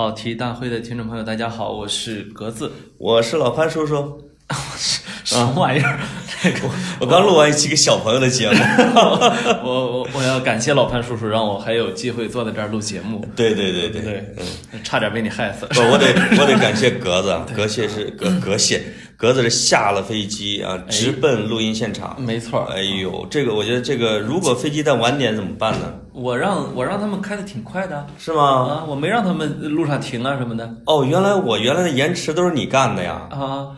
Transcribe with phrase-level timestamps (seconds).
[0.00, 2.72] 跑题大会的听众朋友，大家好，我是格子。
[2.96, 4.18] 我是老潘叔叔，
[5.22, 6.00] 什么玩意儿？
[6.42, 6.60] 这个
[6.98, 8.56] 我刚录完一期给小朋友的节目。
[9.62, 13.28] 我我我要感谢老潘叔叔，让我还有机会坐在这儿录节目。
[13.36, 14.34] 对对对对对
[14.72, 15.66] 嗯，差点被你害死。
[15.66, 16.06] 不，我得
[16.40, 18.82] 我得感谢格子， 啊，格谢是格格谢，
[19.20, 22.16] 格子是下了飞机啊，直奔录音现场。
[22.18, 25.92] 没错，哎呦，这个我觉得这个如果飞机再晚点怎么办呢？
[26.14, 28.42] 我让我让他们开的挺快的是吗？
[28.42, 33.28] 啊，我没让他们路上停啊什么的哦，原来我原来的延迟都是你干的呀。
[33.30, 33.76] 啊。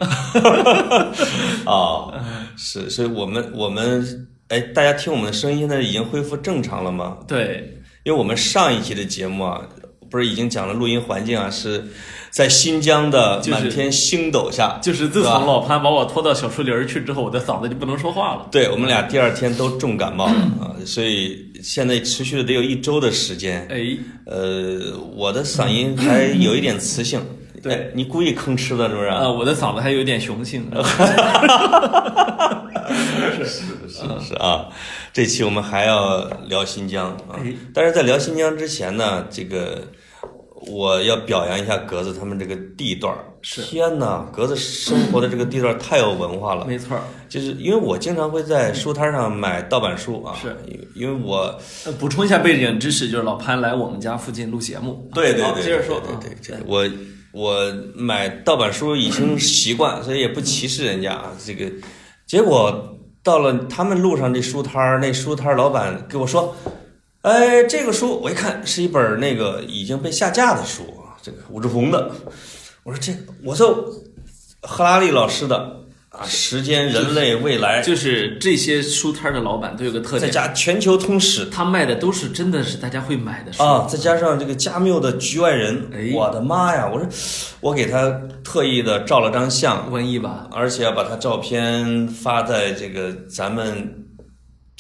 [1.67, 2.15] 啊，
[2.57, 7.17] 是，所以我们我们哎，大家听我们的声音现在已经恢复正常了吗？
[7.27, 9.61] 对，因为我们上一期的节目啊，
[10.13, 11.83] 不是已经讲了录音环境啊，是
[12.31, 14.79] 在新疆的就是满天星斗下。
[14.83, 18.47] 就是自从老潘把我拖到小树林儿去之后，我的嗓子就不能说话了。
[18.53, 23.67] 对我们俩第二天都重感冒了 啊，所以现在持续了得有一周的时间。
[23.71, 23.97] 哎，
[24.27, 27.21] 呃，我的嗓音还有一点磁性。
[27.63, 29.09] 对哎，你故意吭哧的，是不是？
[29.09, 30.69] 呃，我的嗓子还有点雄性。
[33.39, 34.67] 是是是啊，
[35.13, 39.83] 这期我们还要聊新疆啊哎，但是在聊新疆之前呢，这个
[40.67, 43.19] 我要表扬一下格子他们这个地段儿。
[43.45, 46.65] 是天哪，格子生活的这个地段太有文化了。
[46.65, 46.97] 没错，
[47.29, 50.57] 就是因为我经常会在书摊上买盗版书啊，是
[50.95, 51.53] 因为我
[51.85, 55.11] 呃补充一下背景知识，就是老潘来我们家附近录节目。
[55.13, 56.01] 对对对，接着说。
[56.01, 56.89] 对对我
[57.33, 61.33] 我买盗版书已经习惯，所以也不歧视人家啊。
[61.45, 61.69] 这个
[62.29, 66.55] 结果到了他们路上这书摊儿，那书摊儿老板给我说
[67.23, 70.83] ：“哎，这个书我一看是一本那个已经被下架的书，
[71.23, 72.11] 这个武志红的。”
[72.85, 73.89] 我说这个，我说
[74.63, 75.57] 赫拉利老师的
[76.09, 81.47] 啊，《时间、人类、未来》，就是这些书摊的老板都有个特点，再加《全球通史》。
[81.49, 83.63] 他卖的都是真的是大家会买的书。
[83.63, 86.91] 啊，再加上这个加缪的《局外人》哎我的妈呀！
[86.93, 87.09] 我说，
[87.61, 88.11] 我给他
[88.43, 90.49] 特意的照了张相，文艺吧？
[90.51, 94.02] 而且要把他照片发在这个咱们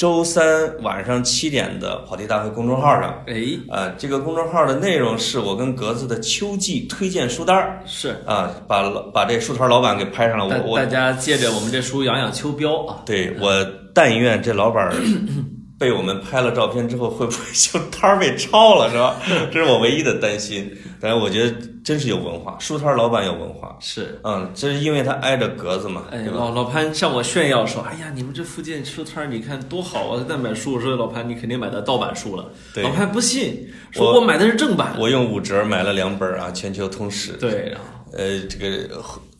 [0.03, 3.23] 周三晚上七点的跑题大会公众号上。
[3.29, 3.35] 哎，
[3.71, 10.49] 啊，这个公众号的内容是我跟格子的秋季推荐书单儿是啊，把老把这书摊老板给拍上了。
[10.49, 12.97] 大我我大家借着我们这书养养秋膘啊。
[13.07, 13.65] 对我
[13.95, 14.93] 但愿这老板儿
[15.83, 19.17] 被我们拍了照片之后，会不会就摊儿被抄了，是吧？
[19.51, 20.71] 这是我唯一的担心。
[21.01, 23.77] 但是我觉得真是有文化，书摊儿老板有文化。
[23.81, 24.21] 是。
[24.23, 30.25] 嗯，这是因为他挨着格子嘛，哎，老老潘向我炫耀说：“哎呀，你们这附近书摊儿，你看多好啊！
[30.29, 32.49] 在买书，我说老潘，你肯定买到盗版书了。
[32.73, 34.95] 对老潘不信，说我我买的是正版。
[35.01, 37.33] 我用五折买了两本啊，《全球通史》。
[37.41, 37.85] 对，然后
[38.17, 38.89] 呃，这个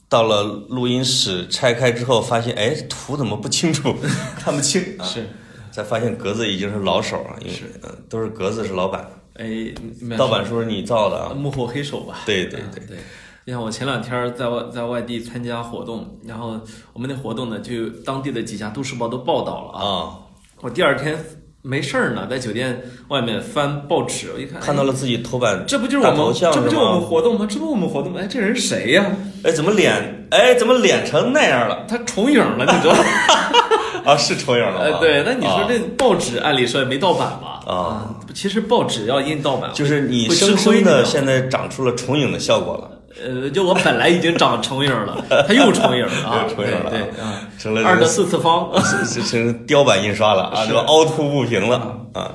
[0.09, 3.95] 到了录音室拆开之后，发现哎，图怎么不清楚，
[4.43, 5.05] 看不清啊。
[5.05, 5.25] 是，
[5.73, 9.73] 才发现格子已经是老手了，因为嗯，都是格子是老板，哎，
[10.17, 11.33] 盗版书是你造的啊。
[11.35, 12.19] 幕后黑手吧？
[12.27, 12.99] 对对对。
[13.45, 16.61] 你看，我前两天在外在外地参加活动，然后
[16.93, 19.83] 我们那活动呢，就当地的几家都市报都报道了啊。
[19.83, 20.19] 啊，
[20.61, 21.19] 我第二天
[21.61, 27.01] 没事儿呢，在酒店外面翻报纸，我一看，看到了自己头版哎，这不就是我们，是这不就是我们？
[27.01, 27.47] 活动吗？
[27.51, 28.21] 这不我们活动吗？
[28.23, 29.05] 哎，这人谁呀？
[29.43, 30.29] 哎，怎么脸？
[30.31, 31.85] 哎，怎么脸成那样了？
[31.89, 33.03] 他重影了，你知道吗？
[34.07, 34.99] 啊，是重影了呃，吗？
[35.01, 37.61] 对，那你说啊这报纸按理说也没盗版吧？
[37.67, 42.91] 啊嗯，其实报纸要印盗版，就是你生生的现在长出了重影的效果了，
[43.25, 52.31] 呃，就我本来已经长重影了，它又重影了啊， 又重影了啊对对啊，成了二的四次方，是是成雕版印刷了啊，是这个凹凸不平了啊。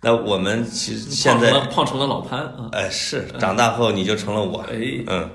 [0.00, 4.76] 那我们其实现在胖成了老潘啊，哎是长大后你就成了我，哎，
[5.06, 5.30] 嗯。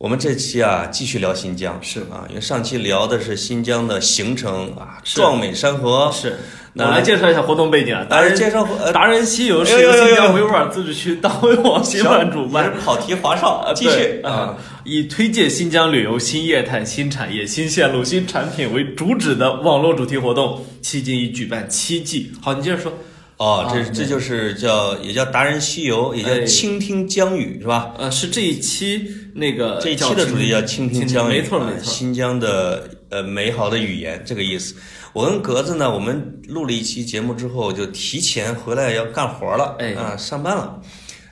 [0.00, 2.00] 我们这期啊，继续聊新疆，是。
[2.04, 6.38] 啊，因为上期聊的是新疆的行程啊，壮美山河，是。
[6.72, 13.94] 那我来介绍一下活动背景啊，达人介绍呃达人西游是由新疆维吾尔自治区大胃王协办主办，跑题华少，继续。
[13.94, 22.32] 对啊，以推介新疆旅游、新业态、新产业、新线路、新产品为主旨的网络主题活动，迄今已举办七季。
[22.40, 22.90] 好，你接着说。
[23.40, 27.94] 哦，这啊这就是叫也叫达人西游，也哎叫倾听疆语，是吧？
[27.96, 29.02] 呃，是这一期
[29.34, 31.90] 那个这一期的主题叫倾听江语，没错啊没错。
[31.90, 34.74] 新疆的呃美好的语言这个意思。
[35.14, 40.78] 我跟格子呢，我们录了一期节目之后，就提前回来要干活了，哎啊，上班了。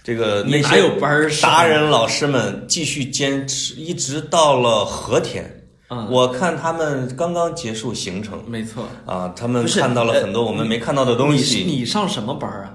[0.02, 5.44] 这个你哪那些有班儿上达人老师们继续坚持，一直到了和田。
[5.90, 8.87] 嗯我看他们刚刚结束行程没错。
[9.06, 12.75] 啊，他们看到了呃很多我们没看到的东你西你上什么班儿啊？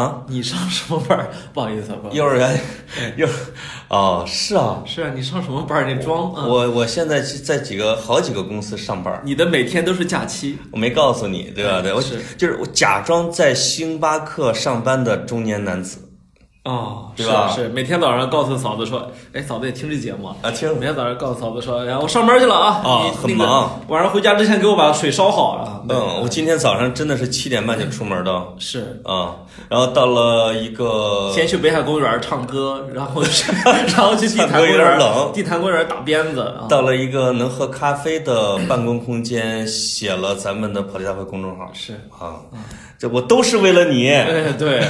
[0.00, 0.22] 啊。
[0.28, 1.30] 你上什么班儿？
[1.54, 2.60] 不好意思啊，不好意思幼儿园，
[3.16, 3.26] 幼
[3.88, 5.90] 哦，是啊，是啊，你上什么班儿？
[5.92, 6.44] 你装啊？
[6.46, 10.58] 我我现在是在几个好几个公司上班，你的每天都是假期。
[10.70, 11.80] 我没告诉你，对吧？
[11.82, 15.98] 对，我是就是我假装在星巴克上班的中年男子，
[16.62, 17.48] 哦，对吧？
[17.48, 20.36] 是是，每天早上告诉嫂子说，哎，嫂子也听这节目啊。
[20.42, 20.70] 啊，听。
[20.74, 23.80] 每天早上告诉嫂子说，然后我上班去了啊，啊很忙。
[23.88, 25.80] 晚上回家之前给我把水烧好啊。
[25.88, 28.46] 嗯，我今天早上真的是七点半就出门的。
[28.58, 29.00] 是。
[29.06, 29.36] 啊，
[29.70, 35.32] 然后到了一个先去北海公园唱歌，然后去， 然后去地坛公园冷。
[35.32, 36.66] 地坛公园打鞭子啊。
[36.68, 41.70] 到了一个能喝咖啡的办公空间，写了咱们的跑题大会公众号。
[41.72, 42.36] 是，啊，
[43.00, 44.08] 这我都是为了你。
[44.10, 44.82] 对，对，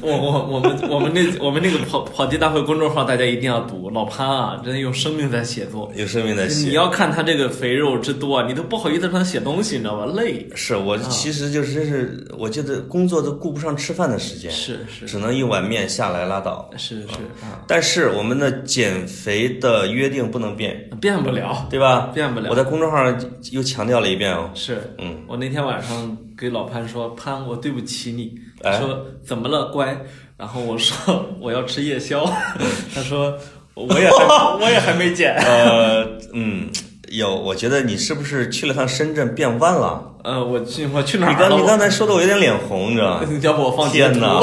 [0.00, 3.90] 我我我们我们那我们那个跑跑题大会公众号，大家一定要读。
[3.90, 5.90] 老潘啊，真的用生命在写作。
[5.96, 10.06] 用生命在写你，要看他这个肥肉之多啊，你都不好意思让他写东西，你知道吧？
[10.14, 10.48] 累。
[10.54, 16.70] 是我其实就是真是，我觉得工作都顾不上吃饭的时间，是是只能一碗面下来拉倒。
[16.76, 17.08] 是是
[17.42, 22.12] 啊，但是我们的减肥的约定不能变，变不了，对吧？
[22.14, 23.20] 变不了我在公众号上
[23.50, 24.48] 又强调了一遍哦。
[24.54, 28.34] 是，嗯，我那天晚上给老潘说，潘，我对不起你。
[28.62, 29.96] 他哎说怎么了，乖？
[30.36, 32.24] 然后我说我要吃夜宵。
[32.94, 33.36] 他说
[33.74, 34.24] 我也还
[34.60, 35.34] 我也还没减。
[35.36, 36.68] 呃，嗯，
[37.08, 40.12] 有，我觉得你是不是去了趟深圳变弯了？
[40.24, 41.50] 呃，我去我去哪你儿你？
[41.50, 43.28] 刚你刚才说的我有点脸红，你知道吗？
[43.42, 44.40] 要不我放天哪！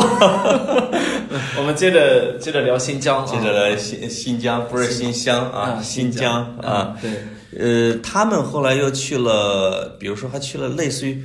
[1.58, 6.96] 我们接着接着聊新疆啊，接着聊新新疆，不是新乡啊，新疆啊。
[7.02, 7.12] 对，
[7.58, 11.24] 呃，他们后来又去了，比如说还去了类似于，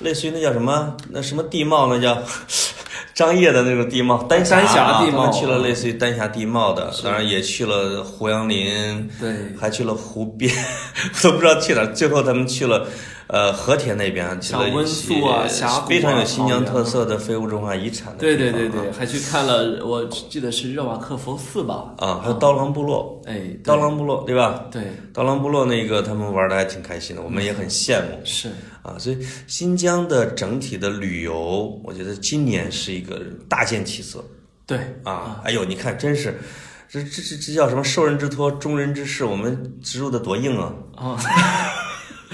[0.00, 2.22] 类似于那叫什么，那什么地貌，那叫
[3.14, 9.34] 张掖的那种地貌，丹丹霞啊地貌去了类似于丹霞地貌的，当然也去了胡杨林，对。
[9.58, 10.52] 还去了湖边，
[11.22, 11.86] 都不知道去哪儿。
[11.94, 12.86] 最后他们去了，
[13.28, 18.36] 呃，和田那边去了温一些宿啊峡谷啊非常有新疆特色的非物质文化遗产的对。
[18.36, 21.94] 对对对，还去看了，我记得是热瓦克佛寺吧？
[21.98, 24.66] 啊，还有刀郎部落，哎，刀郎部落对吧？
[24.70, 24.82] 对
[25.12, 28.20] 刀郎部落那个他们玩的还挺开心的，我们也很羡慕。
[28.24, 28.48] 是
[28.82, 29.18] 啊，所以
[29.48, 34.24] 新疆的整体的旅游，我觉得今年是一个大见起色
[34.64, 35.40] 对啊！
[35.44, 36.40] 哎呦，你看，真是，
[36.88, 37.82] 这这这这叫什么？
[37.82, 40.72] 受人之托，忠人之事，我们植入的多硬啊！
[40.96, 41.18] 啊，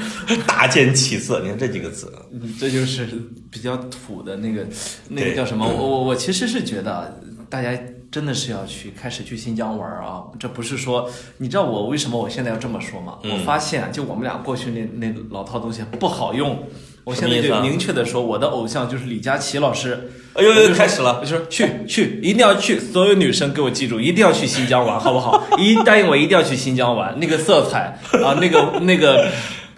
[0.47, 3.07] 大见起色，你看这几个字，嗯这就是
[3.51, 4.67] 比较土的那个
[5.09, 5.67] 那个叫什么？
[5.67, 7.07] 我我我其实是觉得啊
[7.49, 7.71] 大家
[8.11, 10.23] 真的是要去开始去新疆玩儿啊！
[10.39, 13.19] 这不是说你知道我为什么我现在要这么说吗？
[13.23, 16.67] 嗯我发现啊就我们俩过去那那老套东西不好用。
[17.05, 20.09] 我现在就明确的说，我的偶像就是李佳琦老师。
[20.35, 25.43] 哎呦开始了我，就说去去，一定要去，所有女生给我记住，一定要去新疆玩，好不好？
[25.59, 29.29] 一答应我一定要去新疆玩，那个色彩啊，那个那个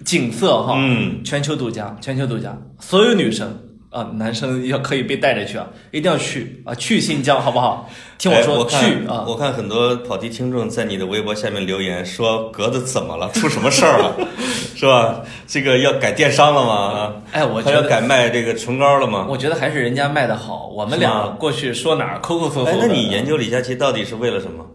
[0.05, 3.59] 景色哈，嗯，全球独家，全球独家，所有女生
[3.91, 7.89] 啊，男生要可以被带着去啊，一定要去啊，去新疆，好不好？
[8.19, 14.15] 听我说，哎我看去啊，我看很多跑题听众在你的微博下面留言说格子怎么了，出什么事儿了，
[14.77, 15.23] 是吧？
[15.47, 16.75] 这个要改电商了吗？
[16.75, 17.89] 啊，哎，我还要觉得。
[17.89, 19.27] 改卖这个唇膏了吗？
[19.29, 22.71] 我觉得还是人家卖的好，我们俩过去说哪儿抠抠搜搜。
[22.71, 24.67] 哎，那你研究李佳琦到底是为了什么？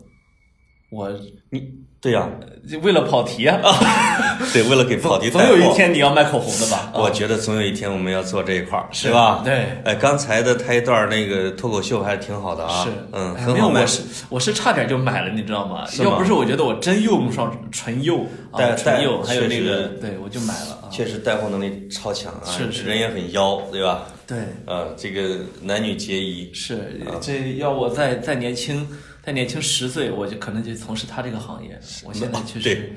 [0.91, 1.11] 我
[1.51, 1.61] 你
[2.01, 2.29] 对呀、
[2.69, 3.59] 就为了跑题啊，
[4.53, 5.29] 对，为了给跑题。
[5.29, 6.91] 总有一天你要卖口红的吧？
[6.95, 9.41] 我觉得总有一天我们要做这一块儿，是吧？
[9.43, 9.65] 对。
[9.83, 13.85] 哎，刚才的他一段那个脱口秀还是挺好的啊，是，嗯，很好卖我。
[13.85, 15.81] 是我是差点就买了，你知道吗？
[15.81, 20.87] 吗要不是我觉得我真用不上唇釉啊，带唇釉，还有那个，对我就买了啊。
[20.89, 24.05] 确实带货能力超强啊，是是人也很妖，对吧？
[24.25, 26.49] 对，呃，这个男女皆宜。
[26.53, 26.75] 是
[27.07, 28.87] 啊这要我再再年轻，
[29.29, 31.79] 再年轻十岁，我就可能就从事他这个行业。
[32.03, 32.93] 我现在确实对，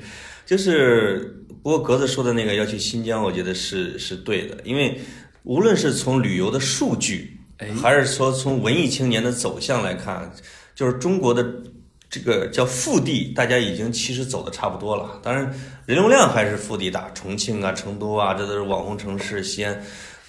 [0.47, 4.99] 就是不过格子说的那个要去新疆，我觉得是是对的，因为
[5.43, 10.33] 无论是从旅游的数据，哎还是说从文艺青年的走向来看，
[10.73, 11.45] 就是中国的
[12.09, 15.19] 这个叫腹地，大家已经其实走的差不多了。
[15.21, 15.43] 当然，
[15.85, 19.79] 人流量还是腹地大，重庆啊、成都啊，这都是网红城市，西安。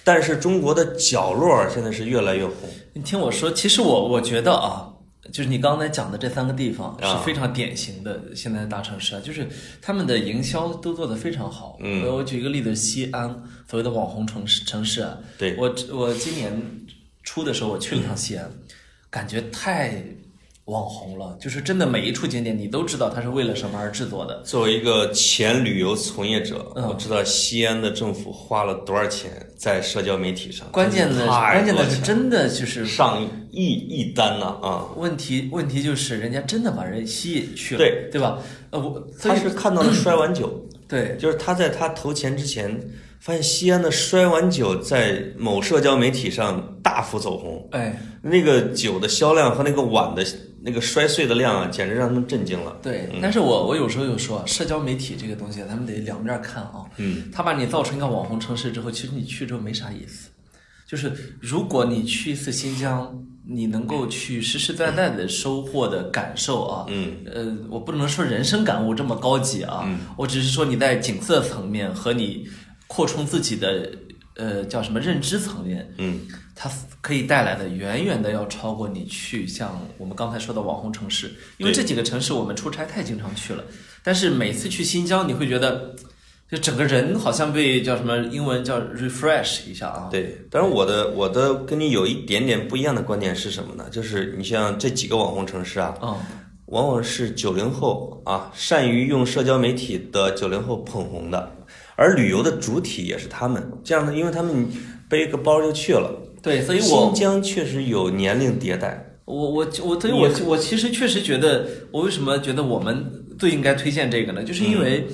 [0.03, 4.87] 但是中国的角落现在是越来越红，你听我说，其实我我觉得啊，
[5.31, 7.17] 就是你刚才讲的这三个地方啊。
[7.17, 9.47] 是非常典型的现在的大城市啊，就是
[9.81, 11.77] 他们的营销都做得非常好。
[11.81, 12.05] 嗯。
[12.05, 13.29] 我我举一个例子，西安
[13.67, 15.55] 所谓的网红城市城市啊，对。
[15.57, 16.85] 我我今年
[17.23, 18.49] 初的时候我去了趟西安，
[19.09, 20.03] 感觉太
[20.65, 24.41] 网红了，就是真的每一处景点你都知道它是为了什么而制作的。
[24.41, 30.67] 作为一个前旅游从业者，嗯我知道西安的政府花了多少钱在社交媒体上。
[30.71, 34.87] 关键的关键的是，真的就是上亿亿单呢啊！
[34.95, 38.39] 问题，问题就是人家真的把人吸引去了，对对吧？
[38.71, 42.75] 呃，我他是看到了摔碗酒， 对就是他在他投钱之前，
[43.19, 48.01] 发现西安的摔碗酒在某社交媒体上大幅走红，哎。
[48.27, 50.25] 那个酒的销量和那个碗的
[50.65, 52.75] 那个摔碎的量啊，简直让他们震惊了。
[52.81, 56.83] 对，但是我我有时候有说，社交媒体这个东西，咱们得两面看啊。
[56.97, 60.29] 嗯，他把你造成一个网红城市之后，其实你去之后没啥意思。
[60.87, 63.15] 就是如果你去一次新疆，
[63.47, 72.47] 你能够去实实在在的收获的感受啊，嗯，呃，我不能说人生感悟这么高级啊，我只是说你在景色层面和你
[72.87, 73.91] 扩充自己的
[74.35, 76.19] 呃叫什么认知层面，嗯，
[76.55, 76.71] 它
[77.01, 83.63] 可以带来的远远的要超过你去像我们刚才说的网红城市，因为这几个城市我们出差太经常去了，
[84.01, 85.93] 但是每次去新疆你会觉得。
[86.47, 90.37] 就整个人好像被叫什么英文叫 refresh 一下啊，对。
[90.51, 93.87] 但是，我的我的跟你有一点点不一样的观点是什么呢？
[93.89, 96.15] 就是你像这几个网红城市啊，嗯，
[96.67, 101.51] 往往是九零后啊，善于用社交媒体的九零后捧红的，
[101.95, 103.67] 而旅游的主体也是他们。
[103.83, 104.71] 这样的，因为他们
[105.09, 106.15] 背个包就去了。
[106.45, 113.03] 对，所以我新疆确实有年龄迭代，我我我，所以我我其实确实觉得，我为什么觉得我们
[113.39, 114.43] 最应该推荐这个呢？
[114.43, 115.07] 就是因为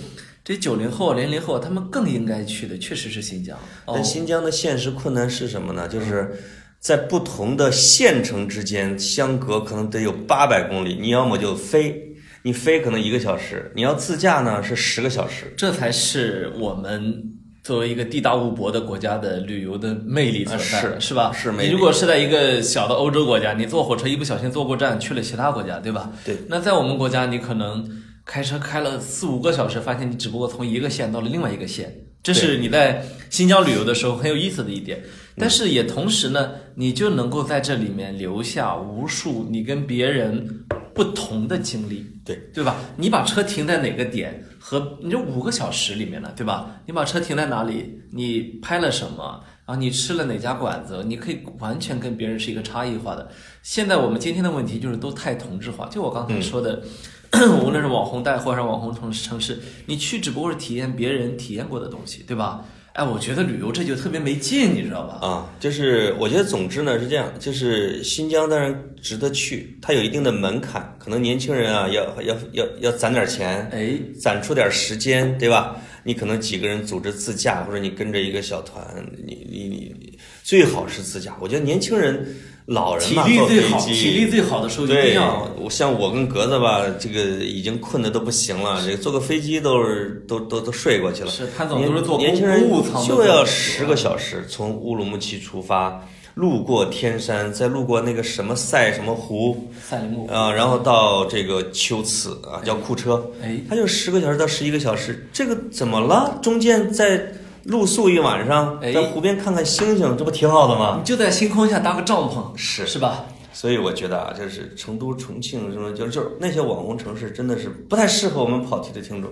[0.43, 3.57] 这九零后、零零后他们更应该去的确实是新疆。
[3.85, 5.87] 哦但，新疆的现实困难是什么呢？
[5.87, 6.37] 就是
[6.81, 15.53] 在不同的县城之间相隔可能得有八百公里，你要么就飞，你飞可能一个小时，你要自驾呢是十个小时。
[15.55, 17.23] 这才是我们
[17.63, 21.31] 作为一个地大物博的国家的旅游的魅力所在，啊是是吧？
[21.31, 26.11] 是魅力你如果是在一个小的欧洲国家，你坐火车一不小心坐过站去了其他国家，对吧？
[26.25, 26.35] 对。
[26.47, 27.87] 那在我们国家，你可能
[28.25, 35.01] 开车开了四五个小时，发现你只不过从一个县到了另外一个县，这是你在新疆旅游的时候很有意思的一点。
[35.37, 40.65] 但是也同时呢，你就能够在这里面留下无数你跟别人
[41.01, 42.05] 不同的经历。
[42.23, 42.75] 对对吧？
[42.97, 46.79] 你把车停在哪个点，和你这五个小时里面呢，对吧？
[46.85, 53.27] 你把车停在哪里，你拍了什么，然后你吃了哪家馆子，你可以完全跟别人是一个差异化的。
[53.63, 56.83] 现在我们今天的问题就是都太同质化，就我刚才说的，
[57.65, 62.63] 无论是网红带货还是网红城城市，你去只不过是体验别人体验过的东西，对吧？
[62.93, 65.25] 哎，我觉得旅游这就特别没劲，你知道吧？
[65.25, 75.77] 啊，就是我觉得总之呢是这样，就是新疆当然值得去，它有一定的门槛，可能年轻人啊要要要要攒点钱，哎，攒出点时间，对吧？
[76.03, 78.83] 你可能几个人组织自驾，或者你跟着一个小团，
[79.25, 81.37] 你你你最好是自驾。
[81.39, 82.27] 我觉得年轻人、
[82.71, 91.29] 老人体嘛，坐飞力最好，体机力最好的时候一定对要，我像我跟格子吧，这个已经困得都不行了，这个坐个飞机都是都都都睡过去了。
[91.29, 96.01] 是潘总年都是坐公年轻人公务舱的就要十个小时，从乌鲁木齐出发，
[96.35, 106.39] 路过天山，再路过那个什么塞什么湖赛里木啊，然后到这个秋瓷啊，叫库车，哎，它就十个小时到十一个小时，这个怎么了？
[106.41, 107.17] 中间再
[107.63, 110.97] 露宿一晚上，哎在湖边看看星星，这不挺好的吗？
[110.99, 113.25] 你就在星空下搭个帐篷，是是吧？
[113.53, 119.29] 所以我觉得啊，就是成都、重庆什么，就是就是那些网红城市，真的是不太适合我们跑题的听众。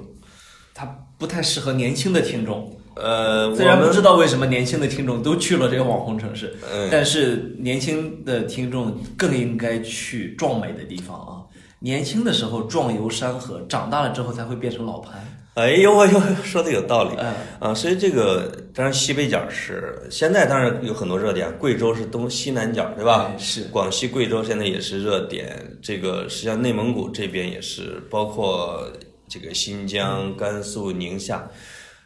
[0.73, 0.85] 它
[1.17, 2.71] 不太适合年轻的听众。
[2.95, 11.43] 呃，虽然我们不知道为什么年轻的听众都去了这个网红城市，嗯但是年轻的听众更应该去壮美的地方啊！
[11.79, 15.13] 年轻的时候壮游山河，长大了之后才会变成老潘。
[15.55, 17.73] 哎呦哎呦，说的有道理嗯啊！
[17.73, 23.31] 所以这个当然西北角是现在当然有很多热点，贵州是东西南角对吧？
[23.33, 28.89] 哎是广西、贵州现在也是热点，这个实际上内蒙古这边也是，包括
[29.27, 31.45] 这个新疆、甘肃、宁夏，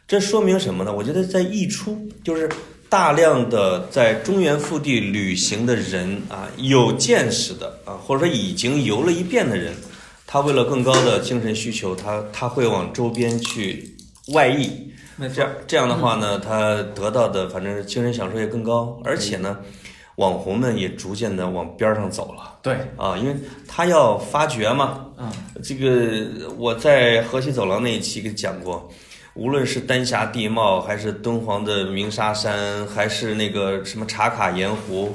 [0.08, 0.92] 这说明什么呢？
[0.92, 2.48] 我觉得在溢出就是。
[2.86, 9.72] 大量的在中原腹地旅行的人啊，有见识的啊，或者说已经游了一遍的人，
[10.34, 13.94] 他为了更高的精神需求，他他会往周边去
[14.32, 14.90] 外溢。
[15.14, 19.56] 没这样这样的话呢，他得到的反正精神享受也更高，而且呢，
[20.16, 23.36] 网红们也逐渐的往边儿上走了对，啊，因为
[23.68, 25.06] 他要发掘嘛。
[25.18, 25.30] 嗯，
[25.62, 26.26] 这个
[26.58, 28.90] 我在河西走廊那一期给讲过，
[29.34, 35.14] 无论是丹霞地貌，还是敦煌的鸣沙山，还是那个什么茶卡盐湖，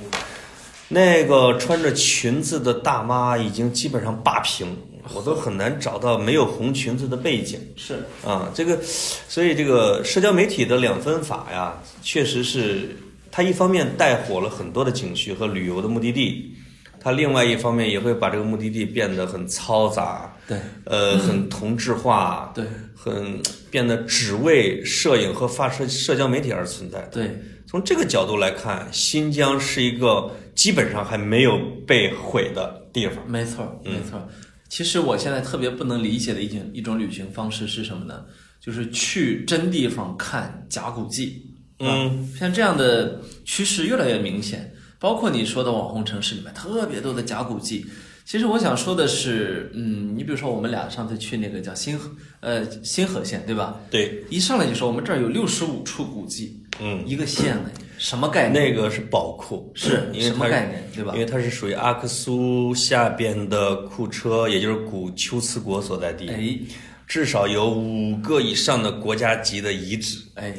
[0.88, 4.78] 那个穿着裙子的大妈已经基本上霸屏，
[5.14, 7.60] 我都很难找到没有红裙子的背景。
[7.76, 12.96] 是啊，这个，所以这个社交媒体的两分法呀，确实是
[13.32, 16.54] 它一方面带火了很多的景区和旅游的目的地，
[17.00, 27.02] 它另外一方面也会把这个目的地变得很嘈杂，对呃，很同质化，对很变得只为摄影和发社社交媒体而存在。
[27.12, 27.32] 对，
[27.66, 33.18] 从这个角度来看，新疆是一个基本上还没有被毁的地方。
[33.28, 34.28] 没错儿没错儿。
[34.70, 38.24] 其实我现在特别不能理解的一种一种旅行方式是什么呢？
[38.62, 41.46] 就是去真地方看假古迹。
[41.80, 47.86] 嗯，像这样的趋势越来越明显，包括你说的网红城市里面特别多的假古迹。
[48.26, 52.12] 其实我想说的是，嗯，你比如说我们俩上次去那个叫新河，
[52.42, 53.80] 呃，新河县，对吧？
[53.90, 57.72] 对，一上来就说我们这儿有六十五处古迹，嗯，一个县嘞。
[58.00, 58.54] 什么概念？
[58.54, 61.14] 那个是宝库，是因为它概念，对吧？
[61.14, 61.20] 因？
[61.20, 66.58] 为它是属于阿克苏下边的库车，也就是古龟兹国所在地，哎。
[67.06, 70.54] 至少有五个以上的国家级的遗址，哎，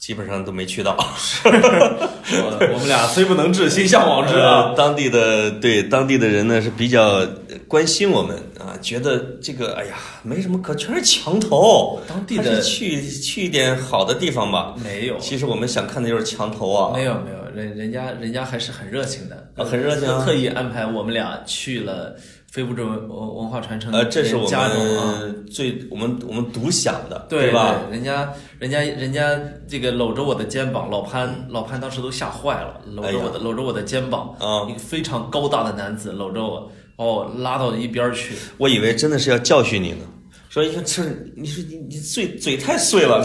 [0.00, 0.96] 基本上都没去到。
[1.44, 4.70] 我我们俩虽不能至，心向往之啊。
[4.70, 7.24] 呃，当地的对当地的人呢是比较
[7.68, 14.74] 关心我们啊，觉得这个哎呀没什么可，全是墙头，当地的去去一点好的地方吧。
[14.82, 22.16] 没有，其实我们想看的就是墙头啊，没有没有，人人家人家还是很热情的，啊很热情特意安排我们俩去了
[22.50, 24.50] 非物质文文文化传承呃，这是我。
[24.50, 27.82] 们最我们我们独享的，对吧？？
[27.90, 29.38] 人家，人家，人家
[29.68, 38.34] 这个搂着我的肩膀，老潘，老潘当时都吓坏了，搂着我的，搂着我的肩膀，啊一个非常高大的男子搂着我，把我拉到一边去。
[38.58, 40.04] 我以为真的是要教训你呢，
[40.48, 41.04] 说你说这
[41.36, 43.24] 你说你你嘴嘴太碎了，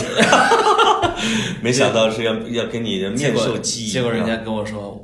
[1.64, 5.00] 没想到是要要跟你的面授机宜，结果人家跟我说，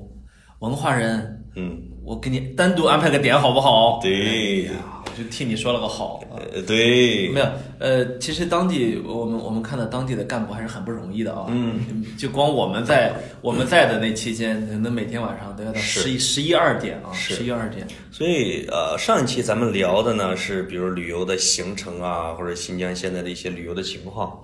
[0.59, 3.99] 文化人，嗯，我给你单独安排个点好不好？
[4.01, 6.19] 对哎呀，我就替你说了个好。
[6.53, 7.45] 呃对，没有，
[7.79, 11.45] 呃，其实当地我们我们看到当地的干部还是很不容易的啊。
[11.49, 11.79] 嗯，
[12.17, 17.87] 就光我们在我们在的那期间，可能每天晚上都要到十一十一二点啊，十一二点。
[18.11, 24.35] 所以呃，上一期咱们聊的呢是比如旅游的行程啊，或者新疆现在的一些旅游的情况，呃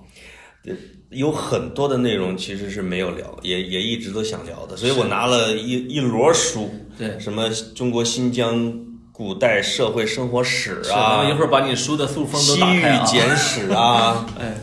[1.10, 8.74] 有很多的内容其实是没有聊，也也一直都想聊的，所以我拿了一一摞书，对，什么中国新疆
[9.10, 13.04] 古代社会生活史是，啊我一，会儿把你书的塑封都西域打开啊。
[13.06, 14.54] 简史啊， 哎，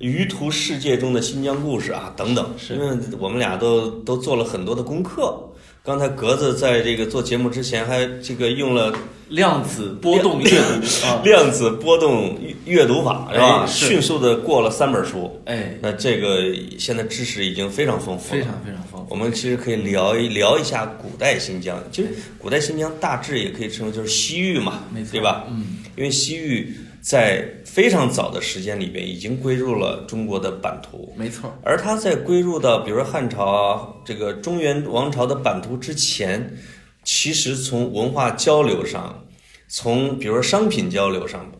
[0.00, 5.48] 舆图世界中的新疆故事啊，等等，因为我们俩都都做了很多的功课。
[5.84, 8.94] 刚才格子在这个做节目之前还这个用了
[9.30, 10.48] 量子波动阅
[11.24, 13.66] 量子波动阅读法是吧？
[13.66, 18.40] 迅速的过了三本书，哎，那这个现在知识已经非常丰富了。
[18.40, 19.06] 非常非常丰富。
[19.10, 25.46] 我们其实可以聊一聊一下古代新疆，其实古代新疆大致也可以称为就是西域嘛，没错对吧？
[25.50, 36.56] 嗯，因为西域在非常早的时间里边已经归入了中国的版图，没错，而它在归入到比如说汉朝啊这个中原王朝的版图之前，
[37.02, 39.24] 其实从文化交流上，
[39.66, 41.50] 从比如说商品交流上，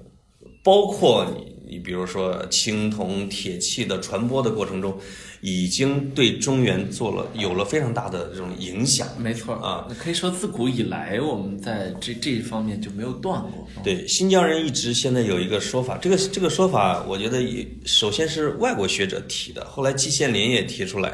[0.62, 4.96] 包括你你比如说青铜、铁器的传播的过程中，
[5.44, 9.08] 已经对中原做了有了非常大的这种影响。
[9.18, 13.66] 没错啊，可以说自古以来我们在这这一方面就没有断过。
[13.82, 21.12] 对，新疆人一直现在有一个说法，这个这个说法，我觉得也首先是外国学者提的，后来季羡林也提出来，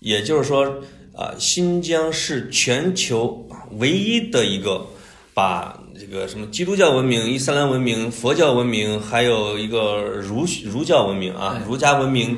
[0.00, 0.82] 也就是说，
[1.14, 3.48] 啊、新疆是全球
[3.78, 4.84] 唯一的一个
[5.34, 12.36] 把这个什么基督教文明、伊斯兰文明、佛教文明，还有一个儒儒教文明啊，儒家文明。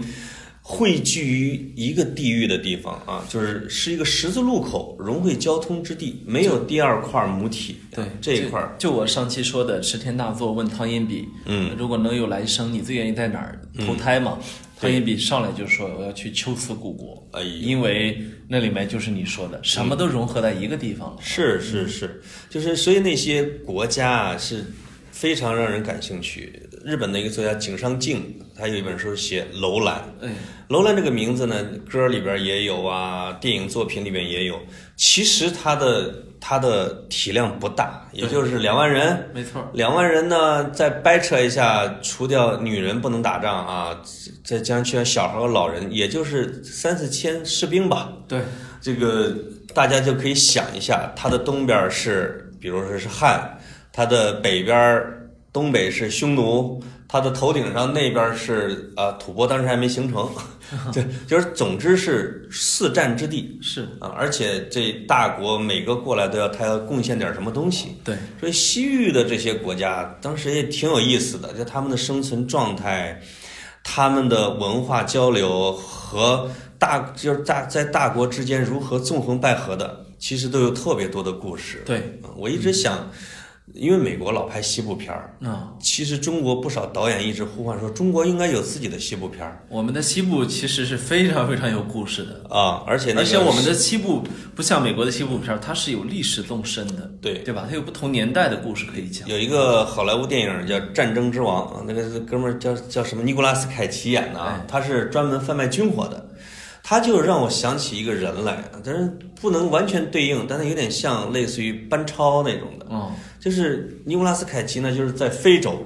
[0.66, 7.76] 汇聚于一个地域的地方啊，就是是一个十字路口，融汇交通之地，没有第二块母体。
[7.94, 14.38] 对这一块儿，就就我上期说的持天大作问汤因比，嗯，如果能有来生，你最愿意在哪儿投胎嘛？
[14.80, 21.18] 汤因比上来就说我要去秋瓷古国，哎因为那里面就是你说的，什么都融合在一个地方了。
[21.20, 24.64] 是是是，就是所以那些国家啊是
[25.12, 26.58] 非常让人感兴趣。
[26.84, 29.96] 日本的一个作家井上靖，他有一本书写楼兰。
[30.20, 30.28] 哎，
[30.68, 31.56] 楼兰这个名字呢，
[31.90, 34.60] 歌里边也有啊，电影作品里面也有。
[34.94, 39.30] 其实它的它的体量不大，也就是两万人。
[39.32, 43.98] 没错，两万人呢，再掰扯一下，除掉女人不能打仗啊，
[44.44, 48.12] 再加上去小孩和老人，也就是三四千士兵吧。
[48.28, 48.42] 对，
[48.82, 49.34] 这个
[49.74, 53.58] 大家就可以想一下，它的东边是，比如说是汉，
[53.90, 55.23] 它的北边儿
[55.54, 60.28] 东北是匈奴，它的头顶上那边是啊吐蕃，当时还没形成，
[60.92, 63.56] 对，就是总之是四战之地。
[63.62, 73.22] 是，啊，而且这大国每个过来都要他要贡献点什么东西，对，所以西域的这些国家当时也挺有意思的，就他们的生存状态，
[73.84, 81.80] 他们的文化交流和大就是大在大国之间如何纵横捭阖的，其实都有特别多的故事。
[81.86, 83.08] 对，嗯我一直想，
[83.72, 92.54] 因为美国老拍西部片儿，啊、其实中国不少导演一直呼唤说，中国应该有自己的西部片儿我们的西部其实是非常非常有故事的。
[92.54, 94.22] 啊，而且那个而且我们的西部
[94.54, 97.66] 不像美国的西部片儿，它是有历史纵深的，对对吧？
[97.66, 99.26] 它有不同年代的故事可以讲。
[99.28, 103.22] 有一个好莱坞电影叫《战争之王》，啊，那个哥们儿叫叫什么？
[103.22, 106.28] 尼古拉斯凯奇演的他是专门贩卖军火的。
[106.86, 112.84] 他就让我想起一个人来，但是不能完全对应，但是有点像类似于班超那种的。
[112.90, 113.10] 哦，
[113.44, 115.76] 就是尼古拉斯凯奇呢，就是在非洲，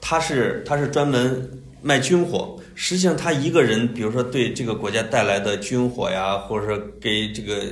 [0.00, 1.50] 他是他是专门
[1.82, 7.64] 卖军火，实际上他一个人，比如说对这个国家带来的军火呀，或者说给这个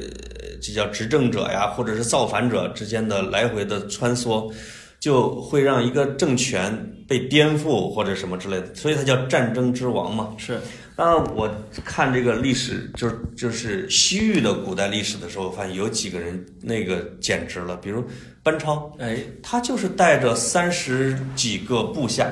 [0.60, 4.52] 这叫执政者呀，或者是造反者之间的来回的穿梭，
[4.98, 10.34] 就会让一个政权被颠覆或者什么之类的，所以他叫战争之王嘛。
[10.36, 10.58] 是
[10.94, 11.50] 当然，我
[11.84, 18.04] 看这个历史，就是就是西域的古代历史的时候，发现有几个人那个简直了，比如
[18.42, 22.30] 班超，哎，他就是带着三十几个部下，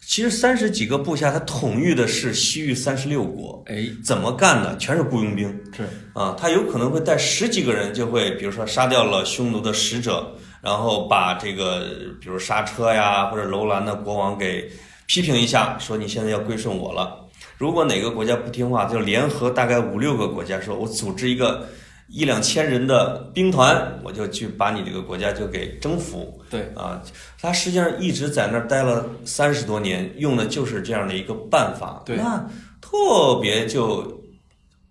[0.00, 4.76] 其实三十几个部下，他统御的是西域三十六国，哎，怎么干的？
[4.78, 5.48] 全是雇佣兵。
[5.76, 5.84] 是。
[6.14, 14.68] 啊，他有可能会带十几个人，就会比如说杀掉了匈奴的使者，然后把这个比如刹车呀或者楼兰的国王给
[15.06, 17.25] 批评一下，说你现在要归顺我了。
[17.58, 21.66] 如果哪个国家不听话，就联合大概五六个国家，说我组织一个
[22.08, 26.38] 一两千人的兵团，我就去把你这个国家就给征服。
[26.50, 27.02] 对，啊，
[27.40, 32.02] 他实际上一直在那儿待了三十多年，用的就是这样的一个办法。
[32.04, 32.48] 对那
[32.80, 34.22] 特别就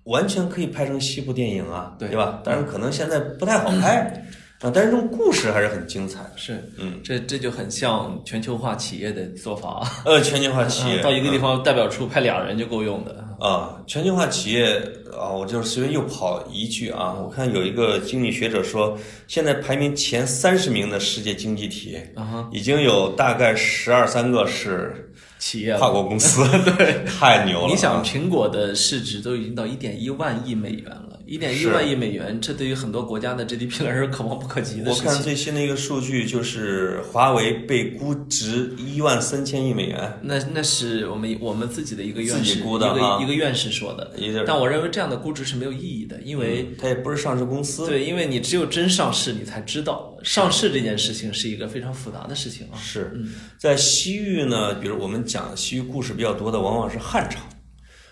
[0.03, 2.41] 完全可以拍成西部电影啊，对吧？
[2.43, 4.25] 但是可能现在不太好拍
[4.61, 6.19] 啊，但是这种故事还是很精彩。
[6.35, 9.91] 是，嗯，这这就很像全球化企业的做法啊。
[10.05, 13.23] 呃，全球化企业啊 到一个地方代表处派俩人就够用的。
[13.37, 26.43] 啊，全球化企业啊，我就是随便又跑一句啊，我看有一个经济学者说，现在排名前三十名的世界经济体，啊，已经有大概十二三个是企业跨国公司，
[26.77, 27.69] 对，太牛了啊。
[27.69, 35.13] 你想，苹果的市值都已经到一点一万亿美元了，一点一万亿美元，这对于很多国家的 GDP 来说可望不可及的我看。
[35.21, 44.13] 最新的一个数据就是华为被估值一万三千亿美元，那那是我们我们自己的一个院士，估的啊一个一个院士说的。
[44.45, 52.77] 但我认为这样的估值是没有意义的，因为、它也不是上市公司，对，因为你只有真上市，你才知道上市这件事情是一个非常复杂的事情啊。
[52.77, 53.11] 是
[53.57, 57.39] 在西域呢，比如我们讲西域故事比较多的，往往是汉朝、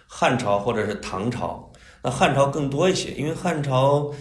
[0.08, 1.70] 汉朝或者是唐朝。
[2.04, 4.14] 那汉朝更多一些，因为汉朝，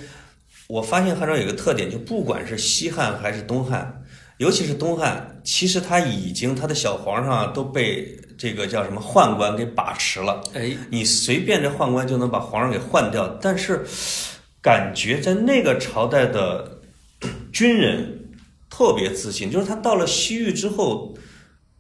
[0.69, 4.03] 我发现汉朝有个特点，就不管是西汉还是东汉，
[4.39, 10.41] 尤其是东汉，其实他已经他的小皇上都被这个叫什么宦官给把持了。
[10.55, 13.85] 哎，你随便这宦官就能把皇上给换掉，但是
[14.61, 16.81] 感觉在那个朝代的
[17.53, 18.31] 军人
[18.71, 21.17] 特别自信，就是他到了西域之后，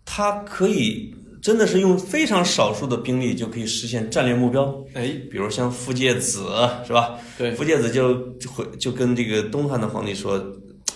[0.05, 4.73] 他可以真的是用非常少数的兵力就可以实现战略目标。
[4.95, 6.45] 哎，比如像傅介子
[6.87, 7.19] 是吧？
[7.37, 10.41] 对，傅介子就就会就跟这个东汉的皇帝说，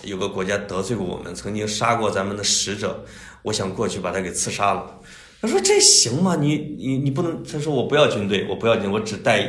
[0.03, 3.03] 有个国家得罪过我们，曾经杀过咱们的使者，
[3.43, 4.99] 我想过去把他给刺杀了。
[5.41, 6.37] 他说这行吗？
[6.39, 7.43] 你你你不能。
[7.43, 9.43] 他说我不要军队，我不要军，我只带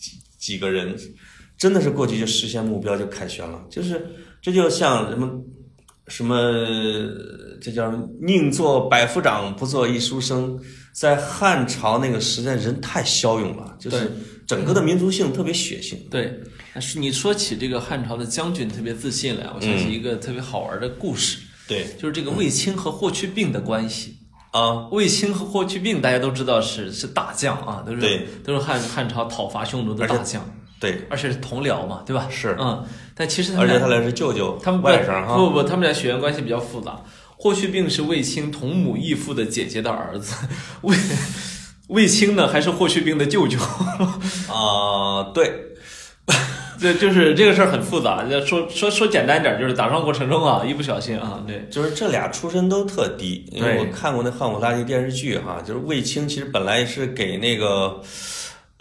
[0.00, 0.96] 几几个人，
[1.58, 3.62] 真的是过去就实现目标就凯旋了。
[3.68, 4.04] 就是
[4.40, 5.30] 这就像什么
[6.08, 6.34] 什么，
[7.62, 10.58] 这叫宁做百夫长，不做一书生。
[10.92, 14.12] 在汉朝那个时代，人太骁勇了，就是
[14.46, 15.98] 整个的民族性特别血性。
[16.10, 16.38] 对，
[16.74, 24.18] 但是你说起这个汉朝的将军特别自信来，我想起一个特别好玩的故事，对就是这个卫青和霍去病的关系。
[24.50, 30.44] 啊，卫青和霍去病大家都知道是是大将啊，都是对都是汉汉朝讨伐匈奴的大将，
[30.78, 32.28] 对，而且是同僚嘛，对吧？
[32.28, 35.36] 是嗯，但其实他们俩而且他俩是舅舅，他们外甥哈。
[35.36, 37.00] 不不，他们俩血缘关系比较复杂。
[37.42, 40.32] 霍去病是卫青同母异父的姐姐的儿子，
[40.82, 40.96] 卫
[41.88, 43.58] 卫青呢还是霍去病的舅舅。
[44.48, 45.52] 啊，对，
[46.78, 48.24] 这就是这个事儿很复杂。
[48.46, 58.00] 说说说简单点儿，就是打仗过程中啊，一不小心啊，对就是这俩出身都特低，因为我看过那汉武大帝电视剧哈，就是卫青其实本来是给那个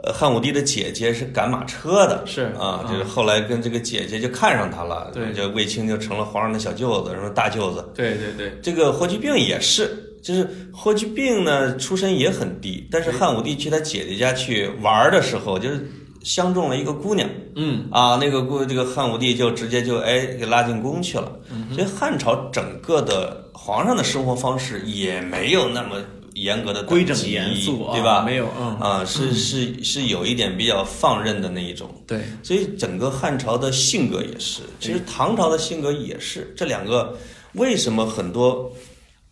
[0.04, 7.88] 呃汉武帝的姐姐是赶马车的，是啊，就是后来跟这个姐姐就看上他了，对就卫青就成了皇上的小舅子，什么大舅子。
[7.94, 15.88] 对对对，这个霍去病也是，就是霍去病呢出身也很低，但是汉武帝去他姐姐家去玩的时候，就是
[16.24, 17.30] 相中了一个姑娘。
[17.56, 21.32] 嗯，啊，那个姑这个汉武帝就直接就哎给拉进宫去了。
[21.74, 25.98] 所以汉朝整个的皇上的生活方式也没有那么
[26.34, 28.24] 严格的规整严肃啊，对吧？
[28.24, 31.89] 没有，嗯，啊，是是是有一点比较放任的那一种。
[32.08, 36.54] 对，所以整个汉朝的性格也是，其实唐朝的性格也是。
[36.56, 37.17] 这两个
[37.54, 38.72] 为什么很多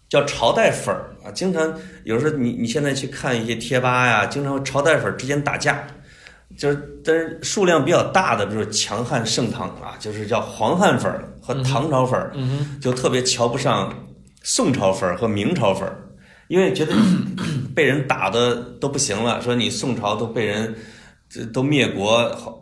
[0.10, 1.32] 叫朝代粉儿啊？
[1.32, 5.86] 经常有时候你你现在去看一些贴吧呀，经常朝代粉儿之间打架，
[6.58, 13.94] 就是但是数量比较大的，比如强汉盛唐啊，就是叫黄汉粉儿和唐朝粉儿，嗯就特别瞧不上
[14.44, 15.96] 宋朝粉儿和明朝粉儿，
[16.50, 16.94] 因为觉得
[17.76, 20.76] 被人打的都不行了，说你宋朝都被人
[21.30, 22.62] 这都灭国好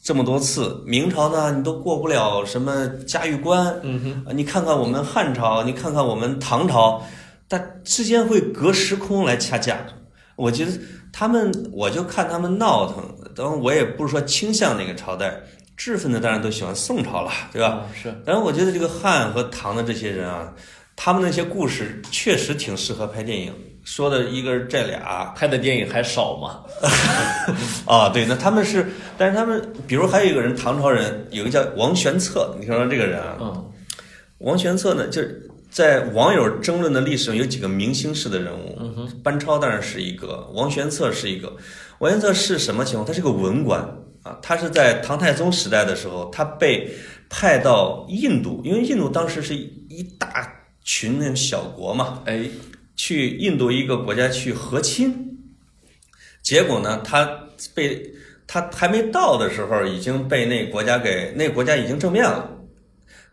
[0.00, 7.02] 这么多次，明朝呢你都过不了什么嘉峪关，嗯哼，啊你看看我们汉朝，你看看我们唐朝，
[7.48, 9.78] 但之间会隔时空来掐架。
[10.36, 10.70] 我觉得
[11.12, 13.04] 他们，我就看他们闹腾。
[13.34, 15.42] 当然，我也不是说倾向哪个朝代，
[15.76, 17.68] 知识分子当然都喜欢宋朝了，对吧？
[17.68, 20.54] 啊是，但是我觉得这个汉和唐的这些人啊，
[21.00, 23.54] 他们那些故事确实挺适合拍电影。
[23.84, 26.60] 说的一个是这俩拍的电影还少吗？
[27.86, 28.84] 啊，对，那他们是，
[29.16, 33.38] 但是他们，比如还有一个人，唐朝人，有个叫王玄策，你听说这个人啊？
[33.40, 33.64] 嗯，
[34.38, 38.76] 王玄策呢，就是在网友争论的历史上有几个明星式的人物，
[39.22, 41.56] 班超当然是一个，王玄策是一个。
[42.00, 43.06] 王玄策是什么情况？
[43.06, 43.80] 他是个文官
[44.24, 46.92] 啊，他是在唐太宗时代的时候，他被
[47.30, 50.52] 派到印度，因为印度当时是一大
[50.88, 52.48] 群那种小国嘛，哎，
[52.96, 55.38] 去印度一个国家去和亲，
[56.42, 57.28] 结果呢，他
[57.74, 58.10] 被
[58.46, 62.50] 他还没到的时候，已经被那国家给那国家已经政变了，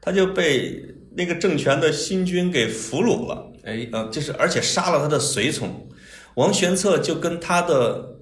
[0.01, 0.83] 他就被
[1.15, 5.87] 那个政权的新军给俘虏了，哎，呃，就是而且杀了他的随从，
[6.33, 8.17] 王玄策就跟他的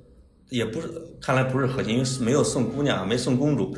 [0.49, 0.87] 也不是，
[1.19, 3.75] 看来不是和亲，因为没有送姑娘，没送公主，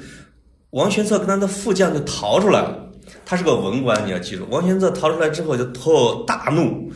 [0.72, 2.85] 王玄策跟他的副将就逃出来了，
[3.26, 6.92] 他是个文官，你要记住，王玄策逃出来之后就特大怒。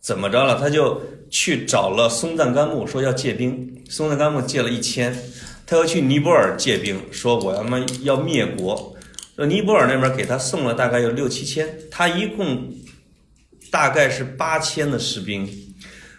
[0.00, 0.58] 怎么着了？
[0.58, 3.82] 他就去找了松赞干布，说要借兵。
[3.88, 5.16] 松赞干布借了一千，
[5.64, 8.92] 他又去尼泊尔借兵，说我他妈要灭国。
[9.36, 12.68] 说尼泊尔那边给他送了大概有六七千，他一共
[13.70, 15.48] 大概是八千的士兵，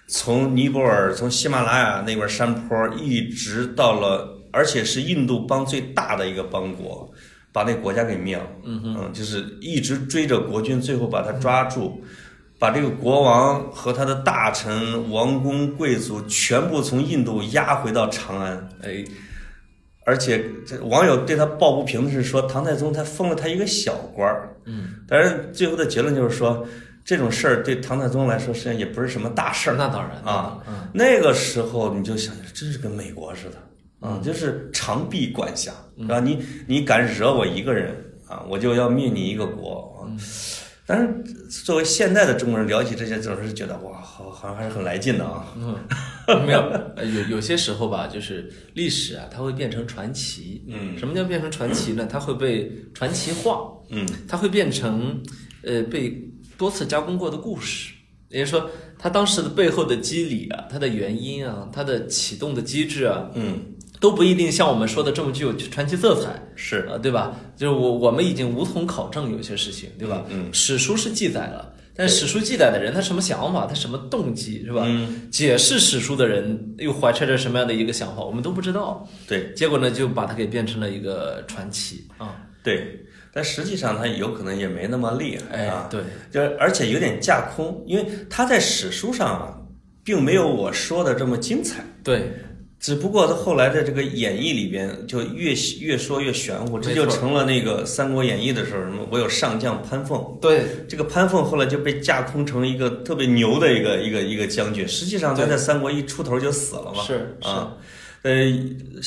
[0.08, 7.12] 从尼泊尔从喜马拉雅那边山坡一直到了，而且是印度邦最大的一个邦国，
[7.54, 8.48] 把那国家给灭了。
[8.64, 12.04] 嗯嗯，就是一直追着国军，最后把他抓住。
[12.60, 19.04] 把这个国王和他的大臣、王公贵族全部从印度押回到长安，哎，
[20.06, 26.66] 而且这网友对他抱不平的是说，唐太宗他封了他一个小官儿，嗯，但是最后的结论就是说，
[27.04, 30.60] 这种事儿对唐太宗来说实际上也不是什么大事儿那当然啊。
[30.66, 33.58] 嗯，那个时候你就想，真是跟美国似的
[34.04, 36.20] 啊，就是长臂管辖，是吧？
[36.20, 36.38] 你
[36.68, 37.96] 你敢惹我一个人
[38.28, 40.12] 啊，我就要灭你一个国啊。
[40.86, 41.24] 但是
[41.64, 45.46] 作为现在的中国人，聊起这些总是觉得哇，好好像还是很来劲的啊。
[45.56, 46.60] 嗯，没有，
[46.98, 50.62] 呃有有些时候吧，就是历史啊，它会变成传奇。
[50.68, 52.06] 嗯什么叫变成传奇呢？
[52.12, 55.18] 它会被传奇化，嗯它会变成
[55.64, 56.22] 呃被
[56.58, 57.94] 多次加工过的故事。
[58.28, 63.60] 也就是说，它当时的背后的机理啊，它的原因啊，它的启动的机制啊，嗯，
[64.04, 66.38] 都不一定像我们说的这么具有传奇色彩。
[66.56, 67.34] 是啊，对吧？
[67.56, 70.26] 就是我我们已经无从考证有些事情，对吧？
[70.30, 74.84] 嗯史书是记载了，但史书记载的人他什么想法，他什么动机，是吧？
[74.86, 79.08] 嗯，解释史书的人又怀揣着什么样的一个想法，我们都不知道。
[79.26, 82.36] 对结果呢，就把它给变成了一个传奇啊！
[82.62, 83.00] 对，
[83.34, 89.58] 但实际上他有可能也没那么厉害哎啊，，对，就是而且有点架空，因为他在史书上啊，
[90.04, 91.82] 并没有我说的这么精彩。
[92.04, 92.34] 对，
[92.84, 107.02] 只不过他后来在这个演绎里边，就越越说越玄乎，这就成了那个《三国演义》的时候，什么我有上将潘凤，对，这个潘凤后来就被架空成一个特别牛的一个一个一个将军，实际上他在三国一出头就死了嘛。
[107.04, 107.74] 是是啊，
[108.24, 108.34] 呃，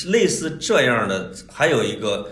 [0.06, 2.30] 类似这样的还有一个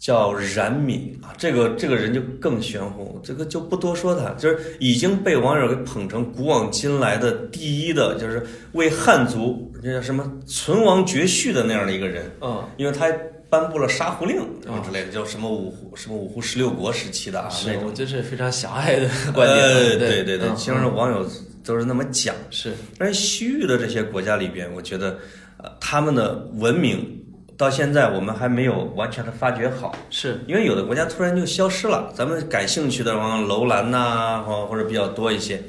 [0.00, 13.06] 叫冉闵啊，这个这个人就更玄乎，这个就不多说他，就是已经被网友给捧成古往今来的第一的，就是为汉族这叫什么存亡绝续的那样的一个人，嗯，因为他
[13.50, 17.88] 颁布了杀胡令什么之类的，叫什么五胡什么五胡十六国时期的啊是那种。
[17.88, 17.92] 我。
[17.92, 20.24] 这是非常狭隘的观点对。
[20.24, 21.28] 对对其实网友
[21.62, 22.34] 都是那么讲。
[22.50, 22.72] 是。
[22.96, 25.18] 但是西域的这些国家里边，我觉得，
[25.58, 27.22] 呃，他们的文明
[27.58, 32.10] 到现在我们还没有完全的发掘好，是，因为有的国家突然就消失了。
[32.14, 35.62] 咱们感兴趣的往楼兰呐、或或者比较多一些，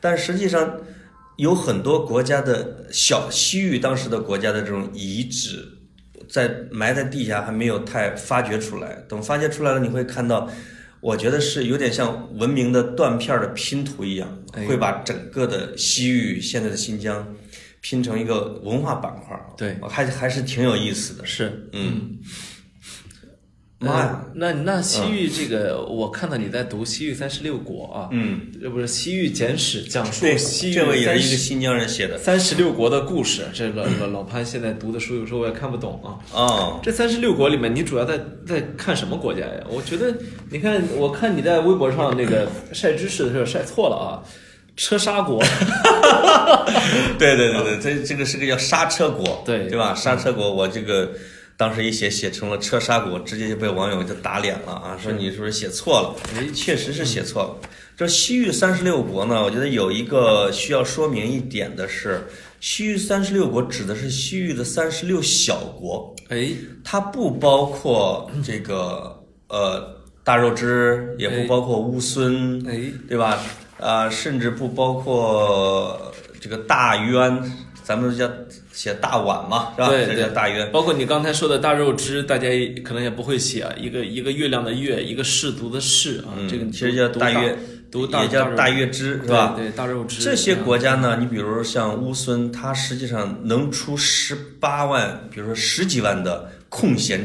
[0.00, 0.68] 但实际上
[1.36, 5.66] 有很多国家的小西域当时的国家的这种遗址，
[6.28, 9.04] 在埋在地下还没有太发掘出来。
[9.08, 10.50] 等发掘出来了，你会看到。
[11.00, 17.34] 我觉得是有点像文明的断片儿的拼图一样，哎会把整个的西域、现在的新疆
[17.80, 19.44] 拼成一个文化板块儿。
[19.56, 21.26] 对，还还是挺有意思的。
[21.26, 22.20] 是，嗯，
[23.82, 24.24] 妈呀！
[24.24, 32.16] 呃那那西域这个，我看到你在读《西域三十六国》啊，嗯，这不是《西域简史》讲述，西域这位也三十是一个新疆人写的。
[32.18, 33.42] 三十六国的故事。
[33.52, 36.16] 这老老老潘现在读的书，有时候我也看不懂啊。
[36.32, 39.52] 哦，这三十六国里面，你主要在在看什么国家呀？
[39.68, 40.14] 我觉得，
[40.50, 44.22] 你看，我看你在微博上那个 晒知识的时候晒错了啊，
[44.76, 45.42] 车沙国。
[47.18, 49.94] 对对对对，这这个是个叫刹车国，对对吧？
[49.94, 51.12] 刹车国，我这个
[51.62, 56.16] 当时一写写成了车砂国，直接就被网友就打脸了啊，说你是不是写错了？
[56.36, 57.68] 哎，确实是写错了。
[57.96, 62.26] 这西域三十六国呢，我觉得有一个需要说明一点的是，
[62.58, 66.50] 西域三十六国指的是西域的三十六小国，哎，
[66.82, 73.40] 它不包括这个呃大肉支，也不包括乌孙，哎，对吧？
[73.78, 77.40] 啊，甚至不包括这个大渊，
[77.84, 78.28] 咱们叫
[78.72, 79.88] 写大碗嘛，是吧？
[79.88, 80.64] 对这叫大约。
[80.66, 82.48] 包括你刚才说的大肉汁，大家
[82.82, 87.58] 可能也不会写啊，一个一个月亮的月，一个氏族的氏啊，这个嗯其实叫大大月，
[87.90, 89.54] 读大也叫大月月支，是吧？
[89.56, 97.20] 对对，大肉支这些国家呢，你比如像乌孙，它实际上能出十八万，比如说十几万的空闲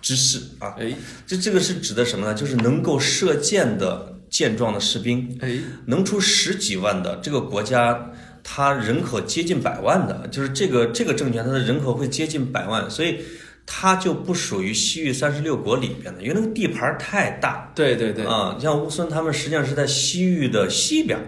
[0.00, 0.76] 之士啊。
[0.78, 0.92] 哎
[1.26, 2.34] 这这个是指的什么呢？
[2.34, 8.10] 就是能够射箭的健壮的士兵，哎能出十几万的这个国家，
[8.44, 13.18] 它人口接近百万的，就是这个这个政权它的人口会接近百万，所以
[13.64, 17.72] 它就不属于西域三十六国里边的，因为那个地盘太大。
[17.74, 21.24] 对对对，啊，像乌孙他们实际上是在西域的西边儿，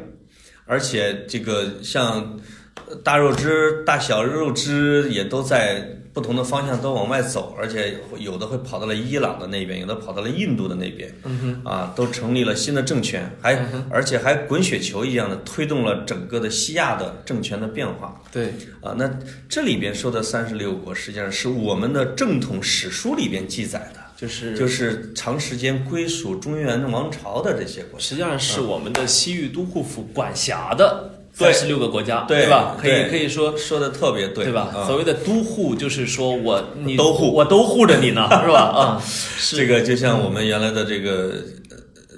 [0.67, 2.39] 而且这个像
[2.87, 18.19] 呃大肉支、大小肉支也都在不同的方向都往外走，而且有的会跑到了伊朗的那边，有的跑到了印度的那边，嗯啊，都成立了新的政权，还而且还滚雪球一样的推动了整个的西亚的政权的变化。
[18.33, 19.11] 对，啊，那
[19.47, 28.07] 这里边说的三十六国，实际上是我们的正统史书里边记载的，就是就是长时间归属中原王朝的这些国家。
[28.07, 32.75] 实际上是我们的西域都护府管辖的对三十六个国家，对吧？
[32.81, 33.55] 可以可以说。
[33.59, 34.73] 说的特别对，对吧？
[34.75, 38.61] 啊所谓的都护，就是说我你都护我都护着你呢， 是吧？
[38.75, 41.33] 啊，是这个就像我们原来的这个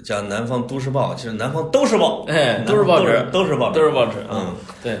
[0.05, 4.55] 讲南方都市报，其实南方都是报，哎，都是报纸，都是报纸，都是报纸啊嗯。
[4.81, 4.97] 对，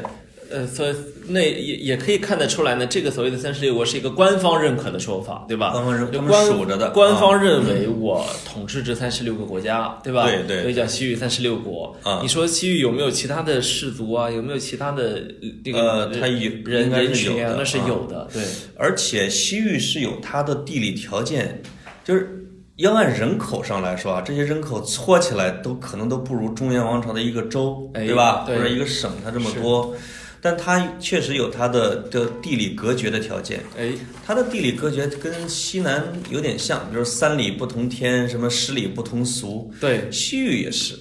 [0.51, 0.93] 呃，所以
[1.29, 5.71] 那也也可以看得出来呢，这个所谓的三十六国是一个官方认可的说法，对吧？
[5.71, 10.25] 官方认就官数着的官啊方认为我统治这三十六个国家，对吧？
[10.25, 11.95] 对对所以叫西域三十六国。
[12.03, 14.29] 啊你说西域有没有其他的氏族啊？
[14.29, 15.03] 有没有其他的
[15.41, 17.43] 呃这个呃人它有人人群啊？
[17.43, 18.43] 有的那是啊有的，对。
[18.75, 21.61] 而且西域是有它的地理条件，
[22.03, 28.45] 就是要按人口上来说啊，这些人口搓起来都可能都不如中原王朝的一个州，哎对吧？
[28.47, 29.93] 对或者一个省，它这么多，
[30.41, 33.59] 但它确实有它的的地理隔绝的条件。
[33.77, 33.91] 哎，
[34.25, 39.71] 它的地理隔绝跟西南有点像，比如三里不同天，什么十里不同俗。
[39.79, 40.95] 对，西域也是，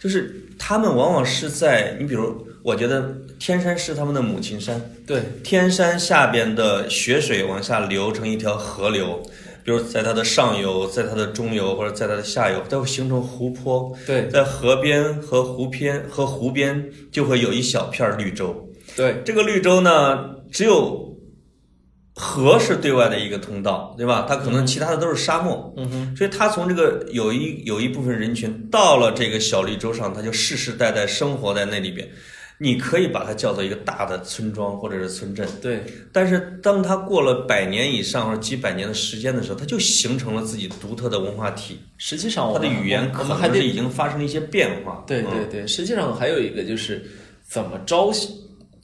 [0.00, 9.22] 就是他们往往是在你比如，我觉得天山是他们的母亲山，对，天山下边的雪水往下流成一条河流，
[9.64, 13.96] 比如在它的上游，在它的中游或者在它的下游，它会形成湖泊。
[14.06, 18.70] 对，在河边和湖边和湖边就会有一小片绿洲。
[18.96, 21.16] 对，这个绿洲呢，只有
[22.14, 24.24] 河是对外的一个通道，对吧？
[24.28, 25.72] 它可能其他的都是沙漠。
[25.76, 32.08] 嗯哼，所以它从这个有一有一部分人群到了这个小绿洲上，它就世世代代生活在那里边。
[32.56, 44.98] 你可以把它叫做一个大的村庄或者是村镇，对，但是当它过了百年以上或者几百年的时间的时候，它就形成了自己独特的文化体，实际上我它的语言可我们还是已经发生了一些变化。
[45.00, 47.04] 嗯对对对，实际上还有一个就是
[47.44, 48.12] 怎么招，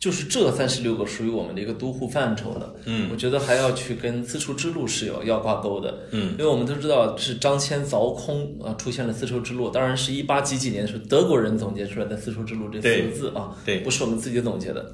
[0.00, 2.74] 就是这三十六个属于我们的一个都护范畴的。
[2.86, 5.94] 嗯我觉得还要去跟丝绸之路是有要挂钩的。
[6.10, 14.84] 嗯，因为我们都知道是张骞凿空啊出现了丝绸之路，当然是一八几几年的时候德国人总结出来的丝绸之路这四个字啊，对不是我们自己总结的。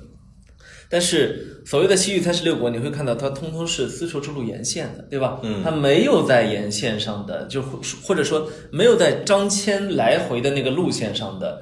[0.89, 5.41] 但是所谓的西域三十六国，你会看到它通通是丝绸之路沿线的，对吧？
[5.43, 11.61] 嗯它没有在沿线上的，就或或者说没有在张骞来回的那个路线上的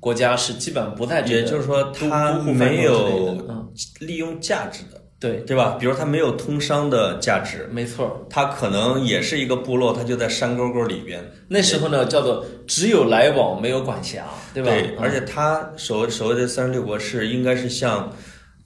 [0.00, 3.36] 国家是基本不在这也就是说，都它没有
[4.00, 5.76] 利用价值的，对，对吧？
[5.80, 8.26] 比如它没有通商的价值，没错。
[8.28, 11.24] 它可能也是一个部落，它就在山沟沟里边。
[11.48, 14.70] 那时候呢，叫做只有来往没有管辖，对吧？
[14.70, 18.12] 对而且它所谓所谓的三十六国是应该是像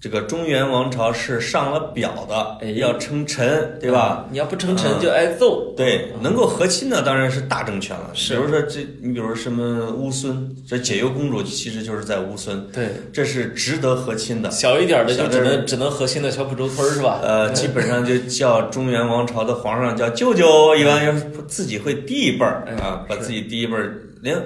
[0.00, 4.26] 这个中原王朝是上了表的，哎要称臣，对吧？？
[4.30, 5.74] 你要不称臣就挨揍。
[5.76, 8.10] 对，能够和亲的当然是大政权了。
[8.14, 14.50] 是比如说这，你比如说什么乌孙，这解忧公主其实就是在乌孙，对，这是值得和亲的。
[14.50, 17.20] 小一点的就只能只能和亲的小浦洲村是吧？
[17.22, 21.12] 呃， 基本上就叫中原王朝的皇上叫舅舅，一般要
[21.46, 24.36] 自己会第一辈儿哎啊，把自己第一辈儿，连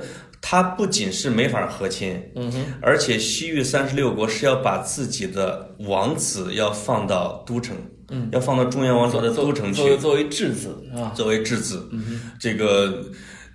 [0.46, 7.74] 他不仅是没法和亲，嗯哼，而且西域三十六国是要把自己的王子要放到都城，
[8.10, 11.10] 嗯，要放到中原王朝的都城去，作为作为质子啊？
[11.16, 11.88] 作为质子。
[11.92, 13.02] 嗯这个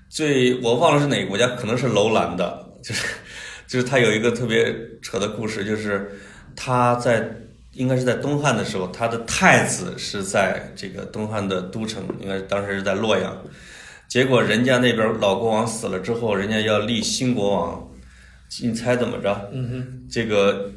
[0.10, 3.06] 最我忘了是哪个国家，可能是楼兰的， 就是
[3.68, 6.20] 就是他有一个特别扯的故事，就是
[6.56, 7.30] 他在
[7.74, 13.38] 应该是在东汉的时候，他的太子是在这个东汉的都城，应该当时是在洛阳。
[14.10, 17.90] 结果人家那边老国王死了之后，人家要立新国王，
[18.62, 19.50] 你猜怎么着？
[19.54, 20.72] 嗯哼，这个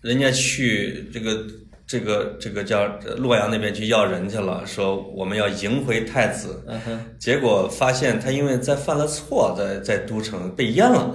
[0.00, 1.44] 人家去这个
[1.86, 2.86] 这个这个叫
[3.18, 6.64] 洛阳那边去要人去了，说我们要迎回太子。
[6.66, 11.14] 嗯哼，结果发现他因为在犯了错，在在都城被阉了，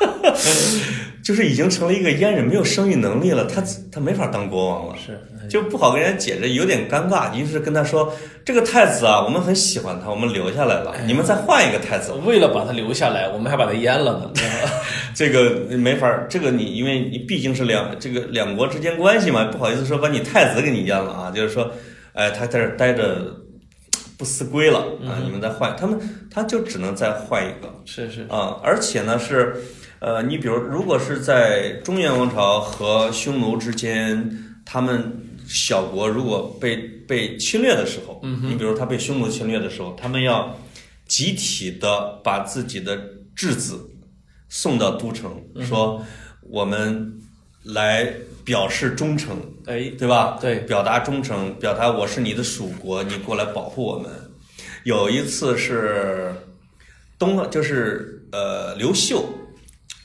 [1.26, 3.60] 就是已经成了一个阉人，没有生育能力了，他
[3.90, 4.94] 他没法当国王了。
[4.96, 7.34] 是，就不好跟人家解释，有点尴尬。
[7.34, 8.14] 于是跟他说
[8.46, 12.12] ：“这个太子啊，我们很喜欢他，我们留下来了，你们再换一个太子。
[12.24, 14.30] 为了把他留下来，我们还把他阉了呢。
[15.16, 21.32] 这个没法儿，这个你因为你毕竟是两这个两国之间关系嘛，不好意思说把你太子给你阉了啊。
[21.34, 21.68] 就是说，
[22.12, 23.34] 哎，他在这儿待着
[24.16, 25.98] 不思归了啊，你们再换，他们
[26.32, 27.68] 他就只能再换一个。
[27.84, 29.56] 是是，啊，而且呢是，
[29.98, 34.30] 呃，你比如如果是在中原王朝和匈奴之间，
[34.64, 35.12] 他们
[35.48, 36.76] 小国如果被
[37.08, 40.54] 被侵略的时候，嗯你比如他被匈奴侵略的时候，他们要
[41.06, 43.00] 集体的把自己的
[43.34, 43.78] 质子
[44.48, 46.04] 送到都城，说
[46.42, 47.20] 我们
[47.62, 48.12] 来
[48.44, 49.36] 表示忠诚，
[49.66, 50.38] 哎，对吧？
[50.40, 54.10] 对表达忠诚，表达我是你的属国，你过来保护我们。
[54.84, 56.32] 有一次是
[57.18, 59.28] 东，就是呃刘秀，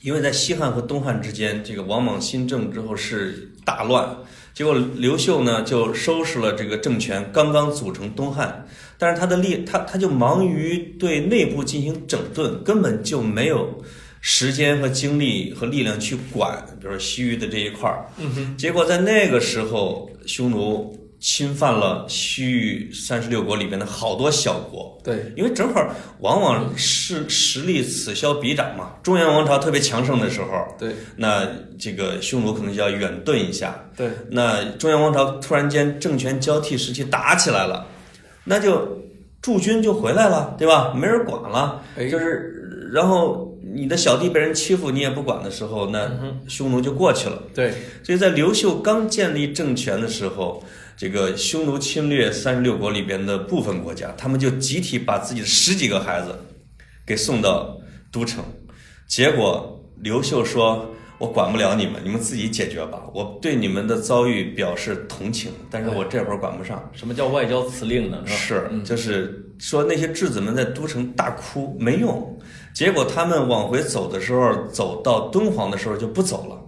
[0.02, 4.18] 因为在西汉和东汉之间，这个王莽新政之后是大乱，
[4.54, 8.66] 结果刘秀呢就收拾了这个政权，刚刚组成东汉，
[8.98, 13.84] 但是他的力他他就忙于对内部进行整顿，根本就没有
[14.22, 18.06] 时间和精力和力量去管，比如说西域的这一块儿。
[18.58, 25.88] 结果在那个时候，匈奴侵犯了西域三十六国里边的好多小国，对，因为正好
[26.20, 28.94] 往往是实力此消彼长嘛。
[29.04, 30.48] 中原王朝特别强盛的时候，
[30.80, 31.48] 对，那
[31.80, 33.88] 这个匈奴可能就要远遁一下。
[33.96, 37.86] 对，那中原王朝突然间政权交替时期打起来了，
[38.46, 39.00] 那就
[39.44, 40.92] 驻军就回来了，对吧？
[40.96, 46.12] 没人管了，哎就是然后你的小弟被人欺负，你也不管的时候，那
[46.48, 47.44] 匈奴就过去了。
[47.54, 50.64] 对，所以在刘秀刚建立政权的时候，
[51.02, 56.28] 这个匈奴侵略三十六国里边的部分国家，他们就集体把自己的十几个孩子
[57.08, 57.76] 给送到
[58.12, 58.44] 都城，
[59.08, 63.02] 结果刘秀说：“我管不了你们，你们自己解决吧。
[63.16, 68.22] 我对你们的遭遇表示同情，但是我这会儿管不上。”什么叫外交辞令呢？
[68.28, 68.70] 是？
[68.70, 72.40] 是，就是说那些质子们在都城大哭没用，
[72.76, 76.62] 结果他们往回走的时候，走到敦煌的时候就不走了，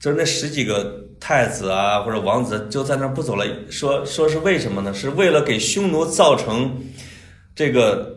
[0.00, 4.92] 就是那十几个太子啊或者王子就在那儿不走了，说说是为什么呢？
[4.94, 6.82] 是为了给匈奴造成
[7.54, 8.16] 这个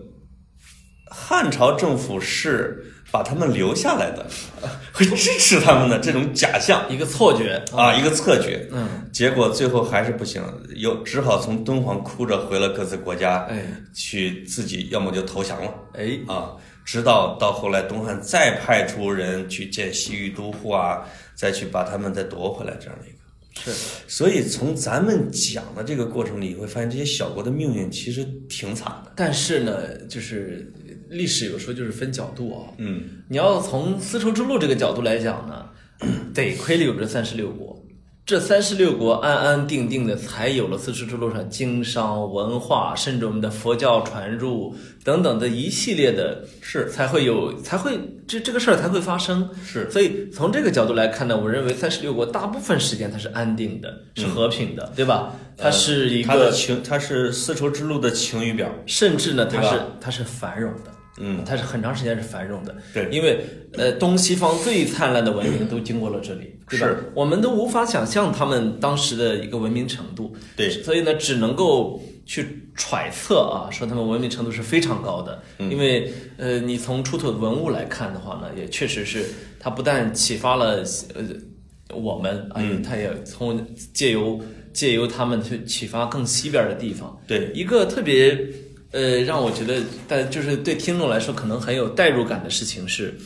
[1.10, 4.26] 汉朝政府是把他们留下来的，
[4.94, 6.84] 会支持他们的这种假象。
[6.90, 7.64] 一个错觉。
[7.76, 10.42] 啊，一个错觉，嗯，结果最后还是不行，
[10.76, 13.64] 又只好从敦煌哭着回了各自国家，哎。
[13.94, 15.72] 去自己要么就投降了。
[15.94, 23.18] 哎，啊，直到到后来东汉再派出人去见西域都护啊，再去把他们再夺回来这样的一个。
[23.56, 23.72] 是
[24.08, 29.12] 所以从咱们讲的这个过程里，你会发现这些小国的命运其实挺惨的。
[29.16, 30.74] 但是呢，就是
[31.10, 32.74] 历史有时候就是分角度啊。
[32.80, 35.70] 嗯，你要从丝绸之路这个角度来讲呢，
[36.34, 37.80] 得亏了有这三十六国，
[38.26, 49.50] 这三十六国安安定定的，才有了丝绸之路上经商、文化，甚至我们的佛教传入等等的一系列的，是才会有，才会这这个事儿才会发生。
[49.66, 55.36] 是，所以从这个角度来看呢，我认为三十六国大部分时间它是安定的，是和平的，对吧？
[55.58, 58.74] 它是一个，他的情，它是丝绸之路的晴雨表。
[58.86, 60.93] 甚至呢，它是它是繁荣的。
[61.18, 63.08] 嗯，它是很长时间是繁荣的，对。
[63.12, 66.80] 因为呃东西方最灿烂的文明都经过了这里，对？
[67.14, 70.70] 我们都无法想象他们当时的一个文明程度，对。
[70.70, 75.70] 所以呢，只能够去揣测啊，说他们文明程度是非常高的，嗯。
[75.72, 79.24] 因为呃，你从出土的文物来看的话呢，也确实是
[79.60, 80.84] 它不但启发了
[81.14, 81.24] 呃
[81.96, 82.82] 我们啊，嗯。
[82.82, 84.42] 它也从借由
[84.74, 88.36] 借由他们去启发更西边的地方，对，一个特别
[88.94, 93.18] 呃让我觉得，但就是对听众来说可能很有代入感的事情是，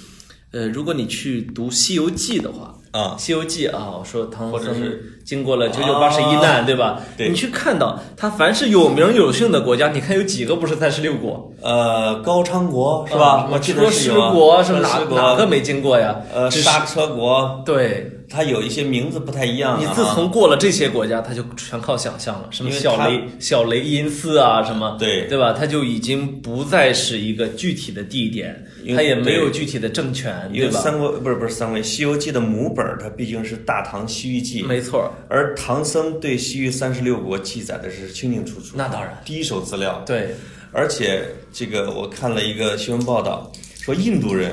[0.52, 7.02] 呃，如果你去读《西游记》的话，啊，《西游记》啊，我说唐僧是经过了九九八十一难，对吧？
[7.18, 11.54] 对你去看到他凡是有名有姓的国家，你看有几个不是三十六国？
[11.62, 13.42] 呃，高昌国是啊吧？
[13.42, 16.16] 什么车师得是有啊国，是哪哪个没经过呀？
[16.34, 19.80] 呃，刹车国，对，它有一些名字不太一样啊。
[19.80, 25.54] 你自从过了这些国家，它就全靠想象了，什么小雷小雷音寺啊，什么对对吧？
[25.54, 30.80] 它就已经不再是一个具体的地点，因为它也没有具体的政权，因为对吧？
[30.82, 40.04] 三国不是不是三国，《西游记》的母本儿它毕竟是《大唐西域记》，没错，而唐僧对西域三十六国记载的是清清楚楚，那当然，第一手资料。
[40.06, 40.36] 对，
[40.72, 41.24] 而且
[41.54, 43.52] 这个我看了一个新闻报道，
[43.82, 44.52] 说印度人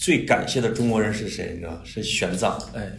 [0.00, 1.50] 最感谢的中国人是谁？
[1.54, 2.90] 你知道是玄奘，哎，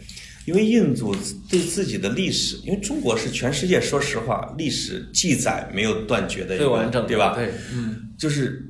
[0.44, 1.16] 因为印度
[1.48, 7.34] 对自己的历史，因为中国是全世界说实话历史记载没有断绝的一个，最完整的，对吧？
[7.34, 8.62] 对，嗯，就是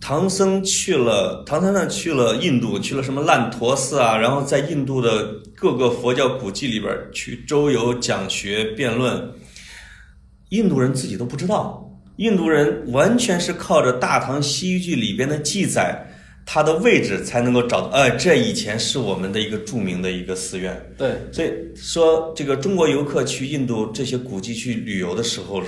[0.00, 9.30] 唐僧去了，唐三藏去了印度，去了什么烂陀寺啊，然后在印度的各个佛教古迹里边去周游、讲学、辩论，
[10.48, 11.84] 印度人自己都不知道。
[12.16, 16.04] 印度人完全是靠着《大唐西域记》里边的记载，
[16.50, 17.88] 它的位置才能够找到。
[17.88, 20.74] 哎，这以前是我们的一个著名的一个寺院。
[20.96, 25.62] 对，所以说，这个中国游客去印度这些古迹去旅游的时候，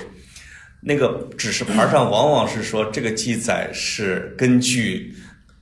[0.81, 5.15] 那个指示牌上往往是说这个记载是根据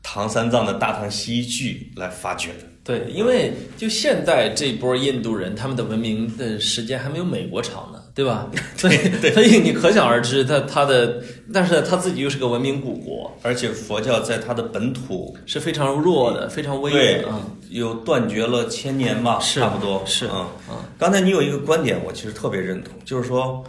[0.05, 2.69] 唐三藏的《大唐西域记》来发掘的。
[2.85, 8.51] 对，因为就现在这波印度人，他们的文明的时间还没有美国长呢，对吧？
[8.77, 8.97] 所以，
[9.33, 11.23] 所以你可想而知，他他的，
[11.55, 17.41] 但是他自己又是个文明古国，而且佛教在它的本土是非常弱的，非常微对的啊。
[17.71, 20.49] 有断绝了千年吧，是差不多是嗯。
[20.69, 23.63] 嗯，刚才你有一个观点，我其实特别认同，就是说，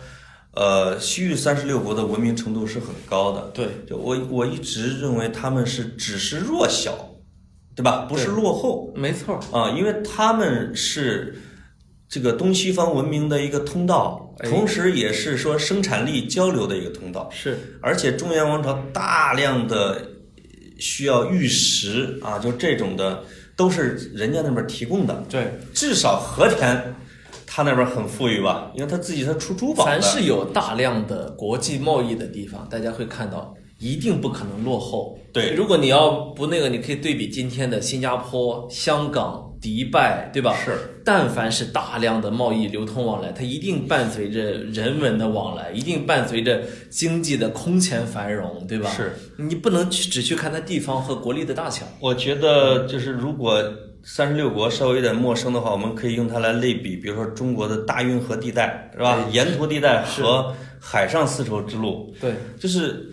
[0.55, 3.51] 呃，西域三十六国的文明程度是很高的。
[3.53, 6.97] 对，就我我一直认为他们是只是弱小，
[7.75, 8.07] 对吧？
[8.09, 11.39] 不是落后没错，啊，因为他们是
[12.09, 17.29] 这个东西方文明的一个通道，哎同时也是说生产力交流的一个通道。
[17.31, 20.09] 是而且中原王朝大量的
[20.79, 23.23] 需要玉石啊，就这种的
[23.55, 25.23] 都是人家那边提供的。
[25.29, 25.51] 对。
[25.71, 26.95] 至少和田，
[27.45, 29.91] 他那边很富裕吧，因为他自己他出珠宝的。
[29.91, 35.19] 凡是有大量的国际贸易的地方，大家会看到，一定不可能落后。
[35.31, 40.55] 对如果你要不那个，你可以对比今天的新加坡、香港、迪拜，对吧？
[40.63, 40.71] 是。
[41.03, 48.89] 但凡是大量的贸易流通往来，它一定伴随着人文的往来，一定伴随着经济的空前繁荣，对吧？
[48.89, 49.13] 是。
[49.37, 51.85] 你不能去只去看它地方和国力的大小。
[51.99, 53.63] 我觉得就是如果
[54.03, 59.17] 三十六国稍微有点陌生的话，我们可以用它来类比，比如说中国的大运河地带，是吧？
[59.25, 63.11] 哎沿途地带和海上丝绸之路，对，就是，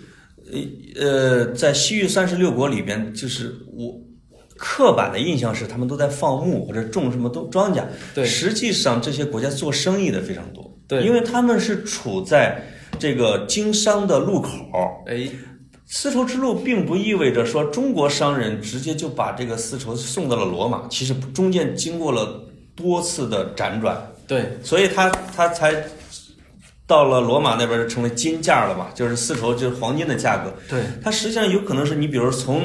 [0.53, 4.01] 呃呃，在西域三十六国里边，就是我
[4.59, 7.83] 刻板的印象是他们都在放牧或者种什么都庄稼，
[8.15, 8.25] 对。
[8.25, 11.03] 实际上这些国家做生意的非常多，对。
[11.05, 12.63] 因为他们是处在
[12.99, 14.51] 这个经商的路口。
[15.07, 15.29] 哎，
[15.87, 22.43] 丝绸之路并不意味着说中国商人直接就把这个丝绸送到了罗马，其实中间经过了
[22.75, 23.97] 多次的辗转，
[24.27, 25.85] 对，所以他他才
[26.87, 30.53] 到了罗马那边就成为金价了嘛，就是丝绸就是黄金的价格。
[30.69, 32.63] 对，它实际上有可能是你比如从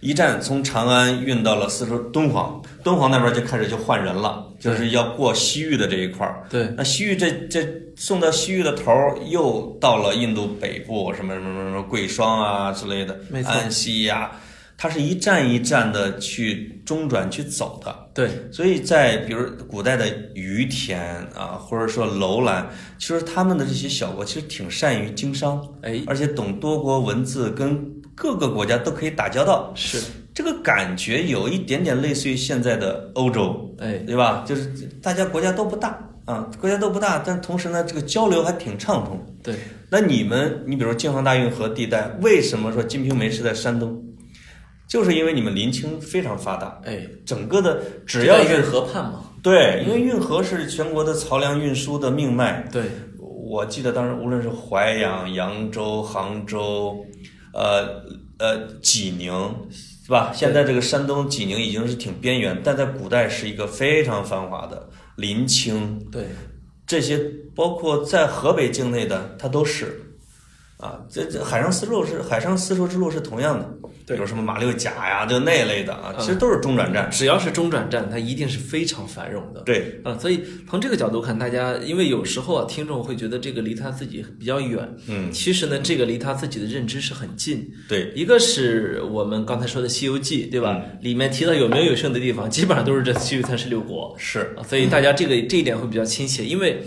[0.00, 6.44] 一站从长安运到了丝绸敦煌，敦煌那边就开始就换人了，就是要过西域的这一块儿。
[6.50, 7.66] 对，那西域这这
[7.96, 14.30] 送到西域的头儿，又到了印度北部，什么什么什么什么贵霜啊之类的安息呀、
[14.78, 17.94] 它是一站一站的去中转去走的。
[18.12, 21.00] 对，所以在比如古代的于田
[21.34, 22.66] 啊，或者说楼兰，
[22.98, 29.70] 其实他们的这些小国其实挺善于经商，哎，而且懂多国文字，跟各个国家都可以打交道。
[29.76, 30.00] 是，
[30.34, 34.42] 这个感觉有一点点类似于现在的欧洲，哎，对吧？
[34.44, 34.66] 就是
[35.00, 39.24] 大家国家都不大啊，国家都不大，但同时呢，这个交流还挺畅通。
[39.42, 39.54] 对，
[39.90, 44.02] 那你们，你比如京杭大运河地带，为什么说《金瓶梅》是在山东？
[44.88, 52.64] 就是因为你们临清非常发达，哎，整个的只要运河畔嘛，对，因为运河是全国的漕粮运输的命脉。
[52.70, 52.84] 对，
[53.18, 57.04] 我记得当时无论是淮阳、扬州、杭州，
[57.56, 58.04] 呃
[58.38, 59.32] 呃济宁，
[59.72, 60.30] 是吧？
[60.34, 66.26] 现在这个山东济宁已经是挺边缘，但在古代是一个非常繁华的临清，对，
[66.86, 67.18] 这些
[67.54, 70.05] 包括在河北境内的，它都是。
[70.78, 73.66] 啊，这这海上丝路是海上丝绸之路是同样的，
[74.06, 77.10] 对有什么马六甲呀，就那类的啊，嗯其实都是中转站。
[77.10, 79.62] 只要是中转站，它一定是非常繁荣的。
[79.62, 87.66] 对，啊，所以从这个角度看，大家因为有时候啊，听众会觉得这个离他自己比较远，嗯，其实呢，这个离他自己的认知是很近。
[87.88, 90.78] 对，一个是我们刚才说的《西游记》，对吧？
[91.00, 96.82] 里面提到有名有姓的地方，基本上都是这西域三十六国是，啊，所以大家这个这一点会比较亲切，因为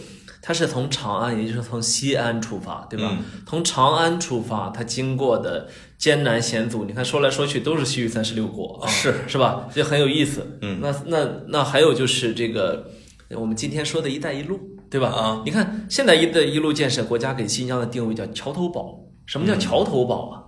[0.50, 3.08] 它是从长安，也就是从西安出发，对吧？
[3.12, 5.70] 嗯从长安出发，它经过的
[6.00, 9.70] 艰难险阻，你看说来说去都是西域三十六国，啊是是吧？
[9.72, 10.58] 这很有意思。
[10.64, 12.90] 嗯，那那那还有就是这个
[13.36, 15.10] 我们今天说的一带一路，对吧？
[15.10, 19.00] 啊，你看现在一带一路建设，国家给新疆的定位叫桥头堡。
[19.28, 20.42] 什么叫桥头堡啊？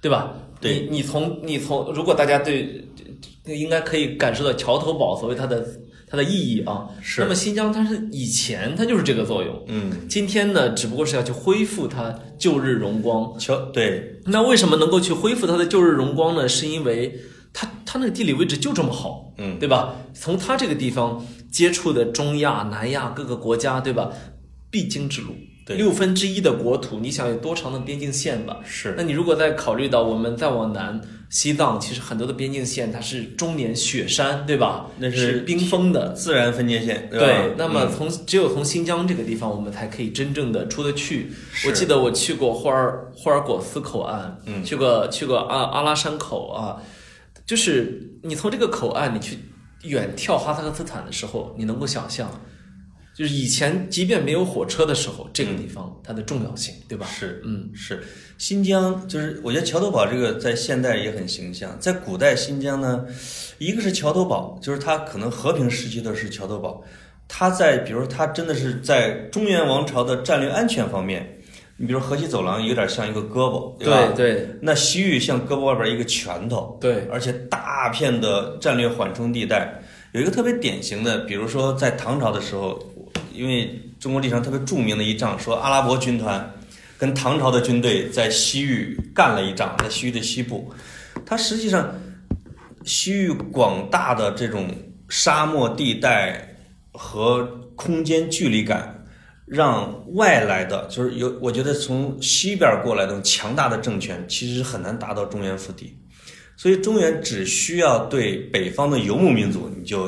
[0.00, 0.32] 对吧？
[0.62, 2.82] 你你从你从，如果大家对，
[3.44, 5.62] 应该可以感受到桥头堡所谓它的
[6.12, 6.86] 它的意义啊。
[7.00, 13.38] 是那么新疆它是以前它就是这个作用，嗯，今天呢，只不过是要去恢复它旧日荣光。
[13.38, 16.46] 乔对，那为什么能够去恢复它的旧日荣光呢？
[16.46, 17.18] 是因为
[17.54, 19.96] 它它那个地理位置就这么好，嗯，对吧？
[20.12, 24.10] 从它这个地方接触的中亚、南亚各个国家，对吧？
[24.70, 28.58] 必经之路，对六分之一的国土，你想有多长的边境线吧？
[28.64, 31.00] 是那你如果再考虑到我们再往南，
[31.30, 34.86] 西藏其实很多的边境线它是终年雪山，对吧？
[34.98, 36.12] 那是是冰封的。
[36.12, 41.30] 自然分界线，对那么嗯从只有从新疆这个地方，我们才可以真正的出得去。
[41.66, 46.82] 我记得我去过霍尔霍尔果斯口岸，嗯去过去过阿阿拉山口啊，
[47.46, 49.38] 就是你从这个口岸你去
[49.84, 52.30] 远眺哈萨克斯坦的时候，你能够想象，
[53.14, 57.06] 就是以前即便没有火车的时候，这个地方它的重要性，对吧？
[57.06, 58.02] 是嗯，是。
[58.38, 63.06] 新疆，就是我觉得桥头堡这个在现代也很形象，在古代新疆呢，
[63.58, 66.82] 一个是桥头堡，就是它可能和平时期的是桥头堡，
[67.28, 71.38] 它在比如说它真的是在中原王朝的战略安全方面，
[71.76, 74.12] 你比如河西走廊有点像一个胳膊，吧？
[74.16, 74.48] 对对。
[74.60, 79.80] 那西域像胳膊外边一个拳头，对，而且大片的战略缓冲地带，
[80.12, 82.91] 有一个特别典型的，比如说在唐朝的时候，
[83.34, 86.52] 因为中国历史上特别著名的一仗，说阿拉伯军团
[86.96, 90.72] 跟唐朝的军队在西域干了一仗，在西域的西部，
[91.24, 91.94] 它实际上
[92.84, 94.68] 西域广大的这种
[95.08, 96.56] 沙漠地带
[96.92, 97.44] 和
[97.76, 98.98] 空间距离感。
[99.44, 105.94] 让外来的，就是有，我觉得从西边过来的强大的政权，其实很难达到中原腹地。
[106.56, 110.04] 所以中原只需要对北方的游牧民族，你就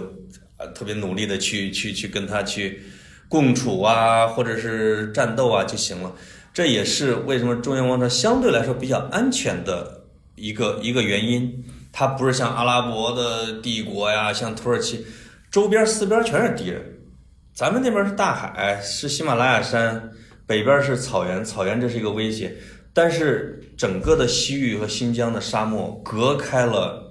[0.57, 2.81] 呃特别努力的去去去跟他去
[3.29, 6.13] 共处啊，或者是战斗啊就行了。
[6.53, 10.05] 这也是为什么中原王朝相对来说比较安全的
[10.37, 11.65] 一个一个原因。
[11.93, 15.07] 它不是像阿拉伯的帝国呀，像土耳其，
[15.51, 16.83] 周边四边全是敌人。
[17.55, 20.11] 咱们那边是大海，是喜马拉雅山，
[20.45, 22.53] 北边是草原，草原这是一个威胁。
[22.93, 27.04] 但是整个的西域和新疆的沙漠隔开了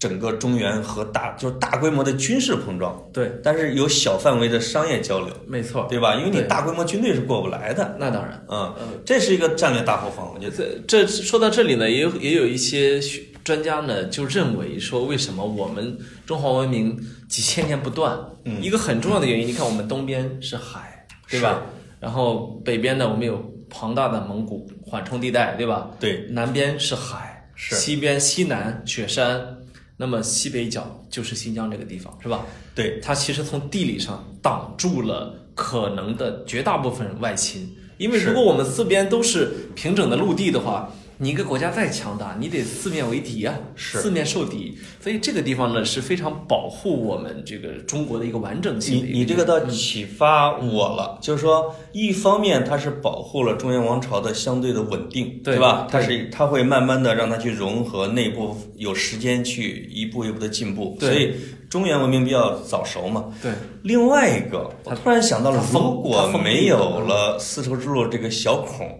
[0.00, 6.14] 整个中原和大就是大规模的军事碰撞，对，但是有小范围的商业交流，没错，对吧？
[6.16, 8.42] 因为你大规模军队是过不来的，那当然。
[8.48, 10.56] 嗯，呃，这是一个战略大后方，我觉得。
[10.88, 16.98] 这这说到这里呢，也有也有一些学专家呢就认为说，为什么我们中华文明
[17.28, 18.18] 几千年不断？
[18.46, 21.62] 嗯一个很重要的原因，你看我们东边是海，对吧？
[22.00, 23.38] 然后北边呢，我们有
[23.68, 25.90] 庞大的蒙古缓冲地带，对吧？
[26.00, 29.58] 对，南边是海，是西边西南雪山，
[30.00, 32.46] 那么西北角就是新疆这个地方，是吧？
[32.74, 40.90] 对，它其实从地理上挡住了可能的绝大部分外侵，因为如果我们四边都是平整的陆地的话，
[41.22, 43.98] 你一个国家再强大，你得四面为敌啊，是。
[44.00, 55.86] 四面受敌，所以这个地方呢是非常保护我们这个中国的一个完整性你你这个倒嗯启发我了，就是说，一方面它是保护了中原王朝的相对的稳定，对吧？
[55.90, 61.34] 它是它会慢慢的让它去融合，内部有时间去一步一步的进步，所以
[61.68, 63.26] 中原文明比较早熟嘛。
[63.42, 63.52] 对。
[63.82, 68.98] 另外一个，我突然想到了如果没有了了丝绸之路这个小孔，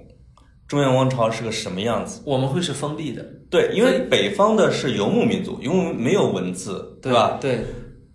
[0.70, 2.22] 中原王朝是个什么样子？
[2.24, 7.38] 我们会是封闭的，对，因为北方的是游牧民族，游牧没有文字，对吧？？
[7.40, 7.64] 对，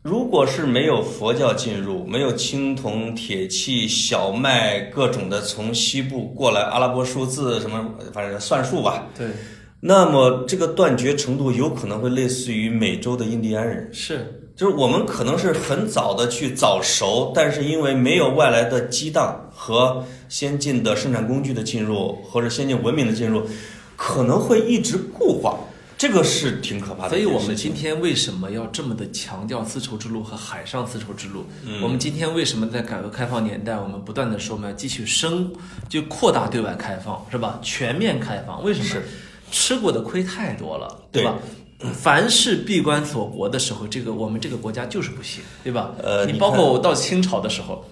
[0.02, 9.28] 如果是没有佛教进入，没有青铜、铁器、小麦各种的从西部过来，阿拉伯数字什么，反正算术吧，对，
[9.82, 23.44] 那么这个断绝程度有可能会类似于美洲的印第安人，是，就是我们可能是很早的去早熟，但是因为没有外来的激荡和先进的生产工具的进入，或者先进文明的进入，
[23.98, 25.60] 可能会一直固化，
[25.98, 27.26] 这个是挺可怕的所以。
[27.26, 31.46] 我们今天为什么要这么的强调丝绸之路和海上丝绸之路？
[31.66, 35.52] 嗯我们今天为什么在改革开放年代，我们不断的说我们要继续升，
[35.90, 37.60] 就扩大对外开放，是吧？
[37.62, 39.02] 全面开放，为什么？
[39.52, 41.36] 吃过的亏太多了，对吧？
[41.94, 45.94] 凡是闭关锁国的时候，这个我们这个国家就是不行，对吧？
[45.98, 47.86] 你呃你包括我到清朝的时候，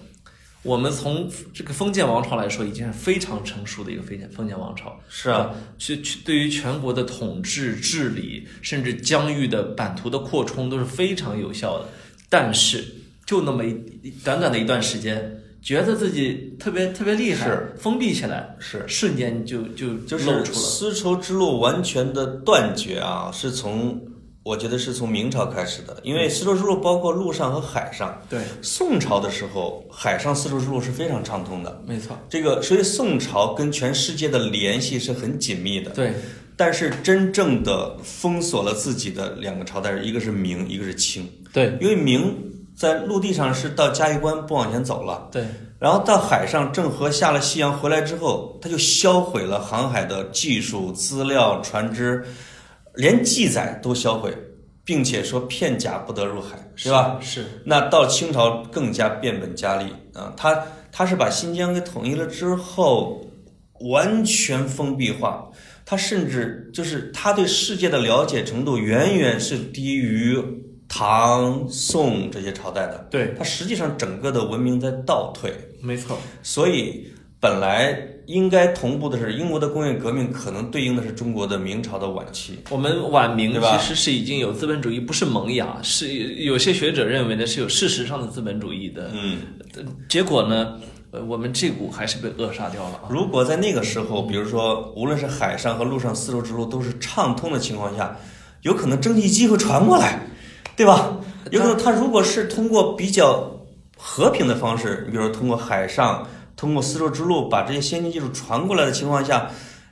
[0.62, 4.98] 我们从这个封建王朝来说，已经是非常成熟的一个封建封建王朝。
[5.08, 11.88] 是啊，去去对于全国的统治、治理，甚至疆域的版图的扩充都是非常有效的。
[12.28, 12.84] 但是
[13.26, 13.70] 就那么一
[14.02, 20.58] 一短短的一段时间，觉得自己特别特别厉害，是封闭起来，是瞬间就就就是露出了。
[20.58, 23.98] 丝绸之路完全的断绝啊，是从
[24.42, 28.20] 我觉得是从明朝开始的，因为丝绸之路包括陆上和海上。
[28.28, 31.82] 对，宋朝的时候，海上丝绸之路是非常畅通的。
[31.86, 35.90] 没错，这个，所以宋朝跟全世界的联系是很紧密的。
[35.92, 36.12] 对，
[36.58, 41.26] 但是真正的封锁了自己的两个朝代，一个是明，一个是清。
[41.50, 45.44] 对，因为明在陆地上是到嘉峪关不往前走了，对，
[45.78, 52.24] 然后到海上郑和下了西洋回来之后，他就销毁了航海的技术、资料、船只，
[52.94, 54.36] 连记载都销毁，
[54.84, 57.18] 并且说片甲不得入海，是吧？？
[57.20, 60.60] 是，那到清朝更加变本加厉啊，他
[60.90, 63.24] 他是把新疆给统一了之后，
[63.90, 65.48] 完全封闭化，
[65.84, 70.36] 他甚至就是他对世界的了解程度远远是低于
[70.96, 77.04] 唐宋这些朝代的，对，它实际上整个的文明在倒退，没错，所以
[77.40, 82.60] 本来应该同步的是英国的工业革命，可能对应的是中国的明朝的晚期。
[82.70, 86.14] 我们晚明其实是已经有资本主义，不是萌芽，是
[86.44, 89.10] 有些学者认为呢是有事实上的资本主义的。
[89.12, 89.38] 嗯，
[90.08, 90.78] 结果呢，
[91.10, 93.08] 呃，我们这股还是被扼杀掉了啊。
[93.10, 98.16] 如果在那个时候，比如说无论是海上和陆上丝绸之路都是畅通的情况下，
[98.62, 100.24] 有可能蒸汽机会传过来，
[100.76, 101.16] 对吧？
[101.50, 103.50] 有可能他如果是通过比较
[103.96, 109.48] 和平的方式，你比如说通过海上、通过丝绸之路把这些先进技术传过来的情况下，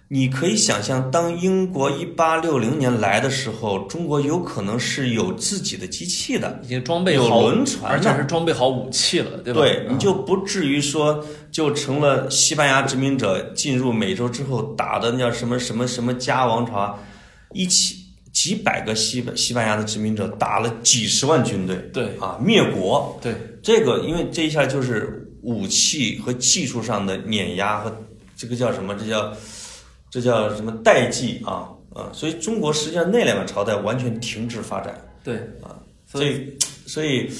[0.09, 6.61] 你可以想象，当英国一八六零年来的时候，中国有可能是有自己的机器的。
[6.63, 9.61] 已经装备有好轮船而且是装备好武器了，对吧？
[9.61, 16.99] 对，嗯你就不至于说就成了西班牙殖民者进入美洲之后打的那叫什么什么什么加王朝啊，
[17.53, 17.97] 一起
[18.33, 28.05] 几百个西班西班牙的殖民者打了几十万军队对啊灭国，对这个因为这一下就是武器和技术上的碾压和
[28.37, 28.95] 这个叫什么？
[28.95, 29.33] 这叫
[30.11, 32.11] 这叫什么代际啊啊！
[32.13, 34.95] 所以中国实际上那两个朝代完全停止发展。
[35.23, 35.77] 对啊，
[36.07, 37.31] 所所以，所以，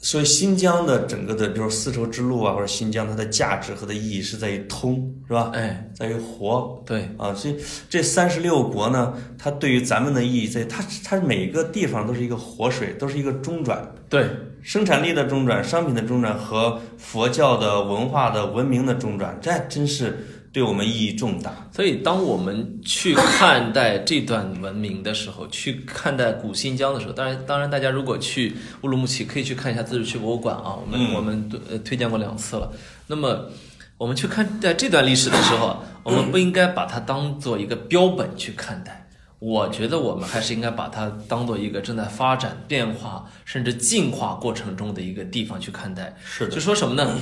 [0.00, 5.50] 所以新疆的整个的，比如丝绸之路啊，或者新疆它的价值和它的意义是在于通，是吧？
[5.54, 6.82] 哎，在于活。
[6.86, 7.08] 对。
[7.16, 7.56] 啊，所以
[7.90, 14.28] 这三十六国呢，它对于咱们的意义在，它它每个地方都是一个活水，都是一个中转，对。
[14.60, 20.18] 生产力的中转、商品的中转和佛教的文化的文明的中转，这还真是
[20.52, 21.52] 对我们意义重大。
[21.72, 32.72] 所以，当我们去看待这段文明的时候，去看待古新疆的时候，当然，当然，大家如果去乌鲁木齐，可以去看一下自治区博物馆啊，我们、嗯我们呃推荐过两次了。
[33.06, 33.50] 那么，
[33.96, 39.04] 我们去看待这段历史的时候，我们不应该把它当做一个标本去看待。
[39.40, 46.12] 我觉得我们还是应该把它当做一个正在发展、变化甚至进化过程中的一个地方去看待。
[46.24, 47.16] 是的就说什么呢？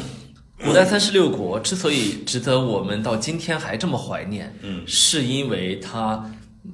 [0.64, 6.24] 古代三十六国之所以值得我们到今天还这么怀念，嗯，是因为它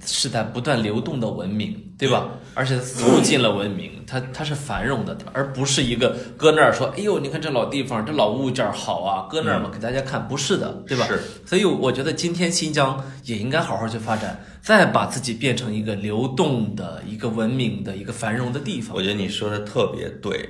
[0.04, 2.28] 是在不断流动的文明，对吧？
[2.54, 11.06] 而且促进了文明，它它是繁荣的，而不是一个搁那儿说，哎呦，你看这老地方，这老物件儿好啊，搁那儿嘛给大家看，不是的，对吧？
[11.06, 11.20] 是。
[11.44, 19.02] 所以我觉得今天新疆也应该好好去发展，再把自己变成一个流动的、一个文明的、一个繁荣的地方我。
[19.02, 20.48] 觉得你说的特别对，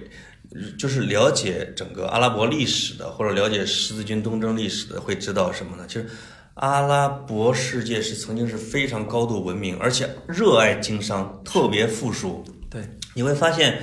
[0.78, 5.84] 就是了解整个阿拉伯历史的，或者了解十字军东征历史的，会知道什么呢？
[5.86, 6.08] 就是
[6.54, 12.44] 阿拉伯世界是曾经是非常高度文明，而且热爱经商，特别富庶。
[12.68, 12.82] 对，
[13.14, 13.82] 你会发现，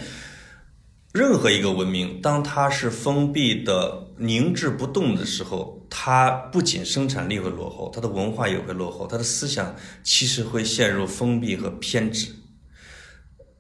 [1.12, 12.28] 任何一个文明，当它是封闭的、凝滞不动的时候，它不仅生产力会落后，它的文化也会落后，它的思想其实会陷入封闭和偏执。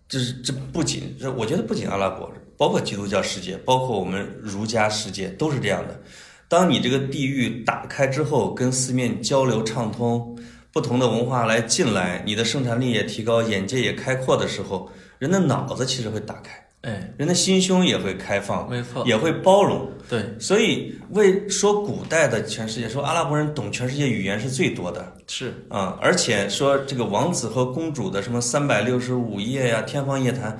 [0.09, 6.01] 这是这不仅这，我觉得不仅阿拉伯，包括基督教世界，包括我们儒家世界，都是这样的。
[6.47, 10.35] 当你这个地域打开之后，跟四面交流畅通，
[10.73, 14.89] 不同的文化来进来，你的生产力也提高，眼界也开阔的时候，
[15.19, 19.89] 人的脑子其实会打开，哎，人的心胸也会开放，没错，也会包容。
[20.07, 25.13] 对，所以为说古代的全世界，说阿拉伯人懂全世界语言是最多的。
[25.27, 30.57] 是，啊、而且说这个王子和公主的什么三百六十五夜呀、天方夜谭，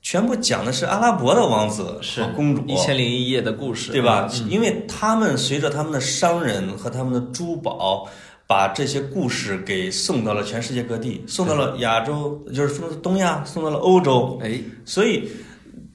[0.00, 2.22] 全部讲的是阿拉伯的王子是。
[2.22, 4.26] 和公主，一千零一夜的故事，对吧？
[4.32, 4.48] 嗯。
[4.48, 8.08] 因为他们随着他们的商人和他们的珠宝，
[8.46, 15.28] 把这些故事给送到了全世界各地，送到了亚洲，就是送到东亚，送到了欧洲，哎，所以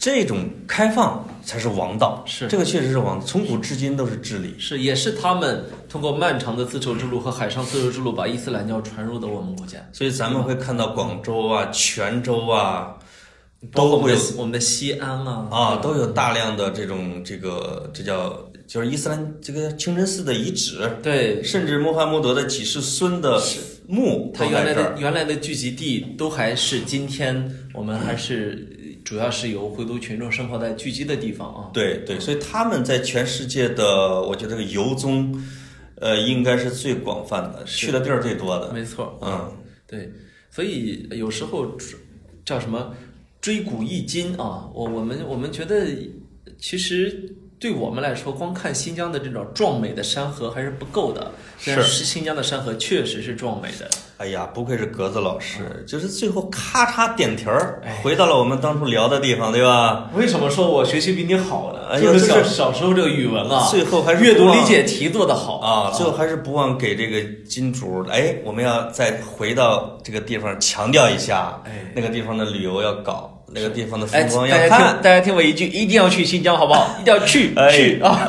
[0.04, 2.22] 这种开放才是王道。
[2.28, 4.54] 是这个确实是王道，从古至今都是治理。
[4.60, 9.80] 是也是他们通过漫长的丝绸之路和海上丝绸之路，把伊斯兰教传入的我们国家。
[9.94, 12.98] 所以咱们会看到广州啊、泉州啊，
[13.72, 18.38] 包括我们的我们的西安啊啊，都有大量的这种这个这叫
[18.68, 23.42] 就是伊斯兰这个清真寺的遗址，对，甚至穆罕默德的几世孙的
[23.88, 24.74] 墓他原来。
[24.74, 28.68] 的原来的聚集地都还是今天我们还是
[29.04, 31.70] 主要是由回族群众生活在聚集的地方啊。
[31.74, 35.34] 对对，所以他们在全世界的，我觉得这个游踪，
[35.96, 38.72] 呃，应该是最广泛的，去的地儿最多的。
[38.74, 39.52] 没错，嗯，
[39.86, 40.12] 对，
[40.50, 41.78] 所以有时候
[42.46, 42.96] 叫什么
[43.42, 45.88] 追古忆今啊，我我们我们觉得
[46.58, 47.36] 其实。
[47.64, 51.32] 对我们来说，光看新疆的这种壮美的山河还是不够的。
[51.66, 53.90] 但是新疆的山河确实是壮美的。
[54.18, 60.10] 哎呀，不愧是格子老师，就是最后咔嚓点题儿，回到了我们当初聊的地方，对吧？
[60.14, 61.88] 为什么说我学习比你好呢？
[61.88, 75.02] 哎呀就是小小时候这个语文啊，最后还是阅读理解题做得好啊，最后还是不忘给这个金主，哎，我们要再回到这个地方强调一下，哎那个地方的旅游要搞，那个地方的哎，风光大家听，要看。
[75.02, 76.96] 大家听我一句，一定要去新疆，好不好？
[77.02, 78.28] 一定要去，哎去 啊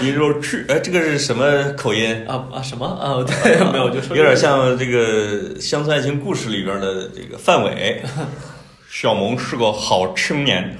[0.00, 1.44] 你说去，哎，这个是什么
[1.76, 2.24] 口音？
[2.26, 2.62] 啊啊！
[2.62, 3.20] 什么啊？
[3.42, 8.02] 对，没有，就说有点像这个《乡村爱情故事》里边的这个范伟。
[8.90, 10.76] 小萌是个好青年，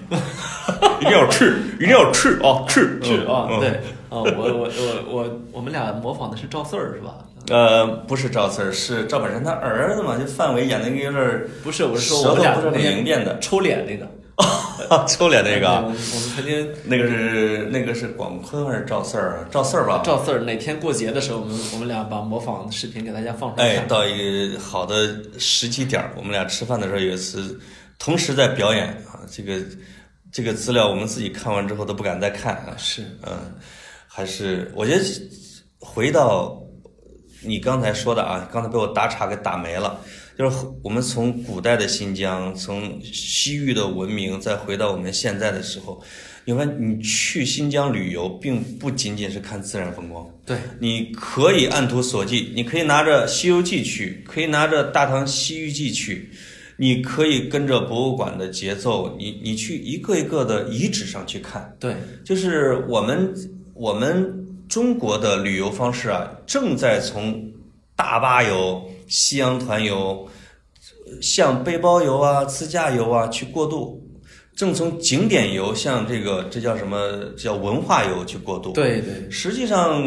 [1.00, 3.68] 一定要去，一定要去啊，去去啊，嗯对
[4.08, 7.14] 啊，我我我我我们俩模仿的是赵四儿是吧？
[7.48, 14.06] 呃，不是赵四儿，是赵本山他儿子嘛，就范伟演那个有点儿不是，我是说我们俩不是很那天灵便的抽脸那个，
[15.08, 15.96] 抽脸那个我，们
[16.36, 19.48] 曾经那个是那个是广坤还是赵四儿啊？
[19.50, 20.00] 赵四儿吧。
[20.04, 27.58] 赵四儿哪天过节的时候，我们我们俩把模仿的视频给大家放出来哎，到一个好的时机点儿，我们俩吃饭的时候有一次
[27.98, 29.60] 同时在表演啊，这个
[30.30, 32.74] 这个资料我们自己看完之后都不敢再看啊。
[32.76, 33.36] 是，嗯，
[34.06, 35.04] 还是我觉得
[35.78, 36.62] 回到
[37.42, 40.00] 你刚才说的啊，刚才被我打岔给打没了。
[40.38, 46.02] 就是我们从古代的新疆，从西域的文明，再回到我们现在的时候，
[46.46, 56.30] 你发现你去新疆旅游，并不仅仅是看自然风光，对，你可以按图索骥，你可以拿着《西游记》去，可以拿着《大唐西域记》去，
[56.78, 61.76] 你可以跟着博物馆的节奏，你你去一个一个的遗址上去看。
[61.78, 63.34] 对，就是我们
[63.74, 64.39] 我们
[64.70, 67.44] 中国的旅游方式啊，正在从
[67.96, 70.26] 大巴游、夕阳团游，
[71.20, 74.00] 向背包游啊、自驾游啊去过渡，
[74.54, 78.70] 正从景点游向这个这叫什么这叫文化游去过渡。
[78.70, 80.00] 对对，实际上，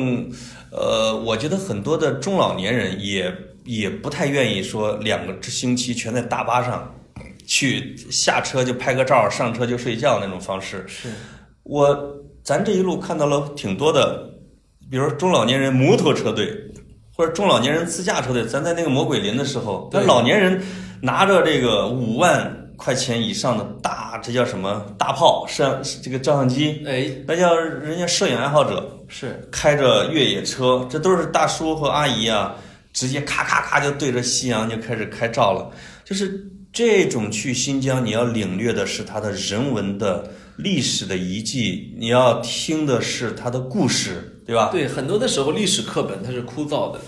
[0.71, 3.35] 呃，我觉得很多的中老年人也
[3.65, 6.89] 也不太愿意说两个星期全在大巴上
[7.45, 10.85] 去下车就拍个照，上车就睡觉那种方式。
[10.87, 11.09] 是，
[11.63, 14.32] 我咱这一路看到了挺多的，
[14.93, 16.55] 比如中老年人摩托车队，
[17.15, 18.45] 或者中老年人自驾车队。
[18.45, 20.61] 咱在那个魔鬼林的时候，那老年人
[21.01, 32.53] 拿着这个五万块钱以上的大，这叫什么大炮摄像这个照相机，哎，那叫人家摄影爱好者，是，开着越野车，这都是大叔和阿姨啊，
[32.93, 35.71] 直接咔咔咔就对着夕阳就开始开照了。
[36.05, 36.39] 就是
[36.71, 44.69] 这种去新疆，你要领略的是它的人文的历史的遗迹，你要听的是它的故事，对吧？
[44.71, 46.99] 对，很多的时候历史课本它是枯燥的，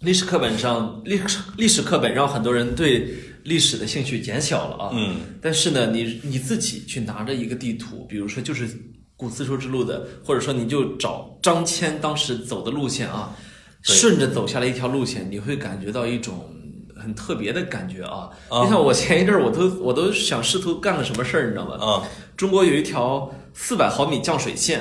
[0.00, 3.14] 历史课本上历史历史课本让很多人对
[3.44, 4.90] 历史的兴趣减小了啊。
[4.92, 8.68] 嗯，但是呢，你你自己去拿着一个地图，比如说就是
[9.16, 13.34] 古丝绸之路的，或者说你就找张骞当时走的路线啊，
[13.82, 16.50] 顺着走下来一条路线，你会感觉到一种
[16.96, 18.28] 很特别的感觉啊。
[18.48, 21.76] 啊就像我前一阵儿，我都我都想试图干个什么事儿，你知道吗？
[21.76, 22.02] 啊，
[22.36, 24.80] 中国有一条四百毫米降水线，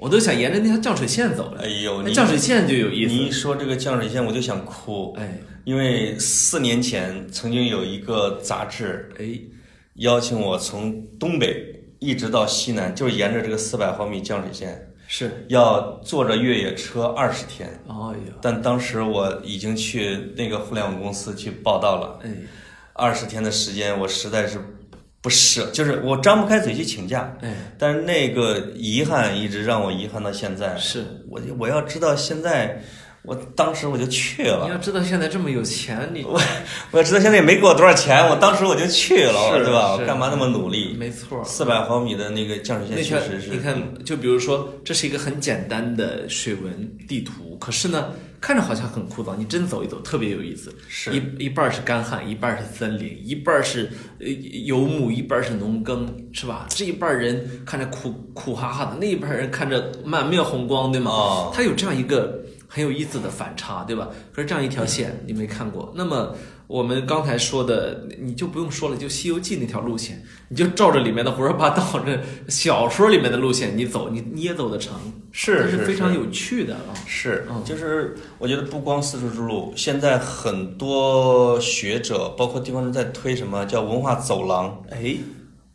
[0.00, 1.62] 我都想沿着那条降水线走了。
[1.62, 3.30] 哎呦，那降水线就有意思你一。
[3.30, 9.38] 说这个降水线，我就想哭，哎因为四年前曾经有一个杂志哎，
[9.96, 14.86] 邀请我从东北一直到西南，就是沿着这个四百毫米降水线。
[15.06, 17.94] 是，要坐着越野车二十天，哎
[18.26, 22.30] 呀，但当时我已经去那个互联网公司去报道了，哎
[22.94, 24.58] 二十天的时间我实在是
[25.22, 30.76] 不是，就是我张不开嘴去请假，哎，但是那个遗憾一直让我遗憾到现在。
[30.78, 31.04] 是。
[31.28, 32.82] 我就我要知道现在，
[33.22, 36.40] 我当时我就去了你，要知道现在这么有钱，你我
[36.90, 39.92] 我要知道现在也没给我多少钱，我当时我就去了，是对吧？
[39.92, 40.96] 我干嘛那么努力？
[40.98, 41.44] 没错。
[41.44, 50.74] 四百毫米的那个降水线确实是，你看，就比如说，这是一个很简单的水文地图，可是呢，看着好像很枯燥，你真走一走特别有意思。
[50.88, 54.26] 是一一半儿是干旱，一半儿是森林，一半儿是呃
[54.64, 56.66] 游牧，一半儿是农耕，是吧？
[56.70, 61.10] 这一半儿人看着苦苦哈哈的，那一半儿人看着满面红光，对吗？
[61.10, 62.42] 哦他有这样一个
[62.72, 64.08] 很有意思的反差，对吧？
[64.32, 66.32] 可是这样一条线你没看过，那么
[66.68, 72.16] 我们刚才说的你就不用说了，就《西游记》那条路线，你就照着里面的胡说八道这
[72.48, 74.94] 小说里面的路线你走，你你也走得成，
[75.32, 76.94] 是是这是非常有趣的啊。
[77.06, 84.80] 是嗯，就是我觉得不光丝绸之路，现在很多学者，包括地方人在推什么叫文化走廊。
[84.90, 85.16] 哎，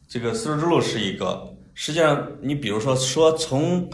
[0.08, 3.90] 这个丝绸之路是一个，实际上你比如说说从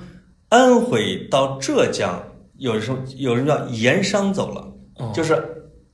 [0.50, 2.22] 安徽到浙江，
[2.62, 4.62] 有时候有人叫盐商走了，
[5.00, 5.44] 哦就是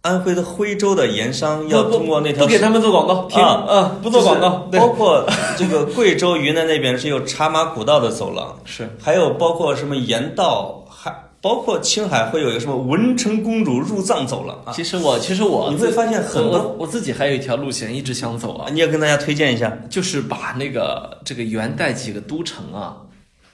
[0.02, 5.26] 安徽的徽州的盐商要通过那条不给他们做广告，停啊啊，不做广告，包括
[5.58, 14.74] 这个贵州、云南那边是有茶马古道的走廊， 是还有包括什么盐道，还包括青海会有一个什么文成公主入藏走廊啊。
[14.74, 19.78] 其实我其实我你会发现很多，我我自己还有一条路线一直想走啊，你也跟大家推荐一下。
[19.90, 22.98] 就是把那个这个元代几个都城啊，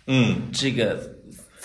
[0.08, 0.98] 嗯，这个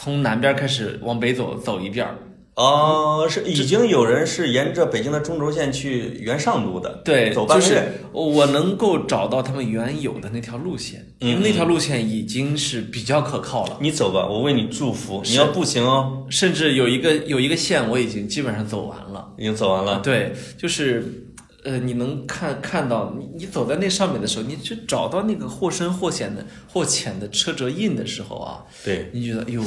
[0.00, 2.16] 从南边开始往北走走一遍儿。
[2.54, 7.70] 哦，是已经有人是沿着北京的中轴线去原上路的，对，走半个月。
[7.70, 15.22] 就是我能够找到他们原有的那条路线，因为那条路线已经是比较可靠了，你走吧，我为你祝福。
[15.24, 19.32] 你要步行哦，甚至有一个有一个线我已经基本上走完了。
[19.36, 20.00] 已经走完了。
[20.00, 21.24] 对，就是。
[21.68, 29.62] 呃，你能看看到你你走在那上面的时候，你去找到那个或深或浅的或浅的车辙印的时候啊，对，你觉得哟，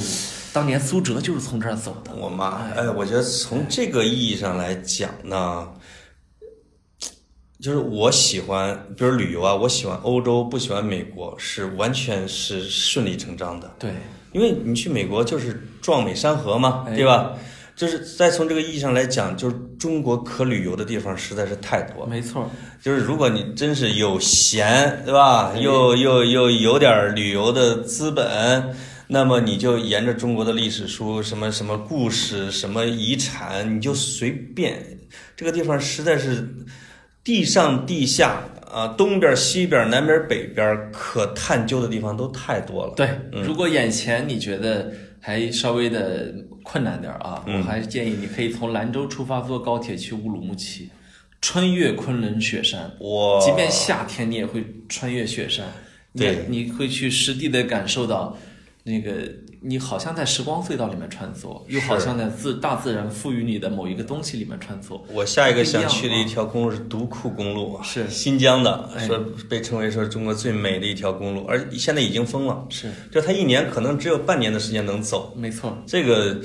[0.52, 2.12] 当年苏辙就是从这儿走的。
[2.16, 5.70] 我妈，哎哎，我觉得从这个意义上来讲呢，
[7.60, 13.72] 就是我喜欢，比如旅游啊，我喜欢欧洲，不喜欢美国，是完全是顺理成章的。
[13.78, 13.91] 对，
[14.32, 17.38] 因为你去美国就是壮美山河嘛，哎对吧？
[17.82, 22.08] 就是再从这个意义上来讲，就是中国可旅游的地方实在是太多了。
[22.08, 22.48] 没错，
[22.80, 25.52] 就是如果你真是有闲，对吧？
[25.60, 28.72] 又又又有点旅游的资本，
[29.08, 34.78] 那么你就沿着中国的历史书，什么什么故事，什么遗产，你就随便。
[35.36, 36.48] 这个地方实在是
[37.24, 42.94] 地上地下啊，东边西边南边北边可探究的地方都太多了。
[42.96, 43.10] 对，
[43.44, 50.90] 如果眼前你觉得还稍微的困难点儿啊，嗯我还是建议你可以从兰州出发，坐高铁去乌鲁木齐，
[51.40, 52.92] 穿越昆仑雪山。
[53.00, 55.66] 我即便夏天，你也会穿越雪山，
[56.18, 58.36] 对你会去实地的感受到，
[58.84, 65.00] 那个你好像在时光隧道里面穿梭，又好像在自大自然赋予你的某一个东西里面穿梭。
[65.08, 72.66] 我下一个想去的一条公路是独库公路啊，是新疆的，哎说被称为说中国最美的一条公路，而现在已经封了。
[72.70, 76.42] 是，就它一年可能只有半年的时间能走，没错，这个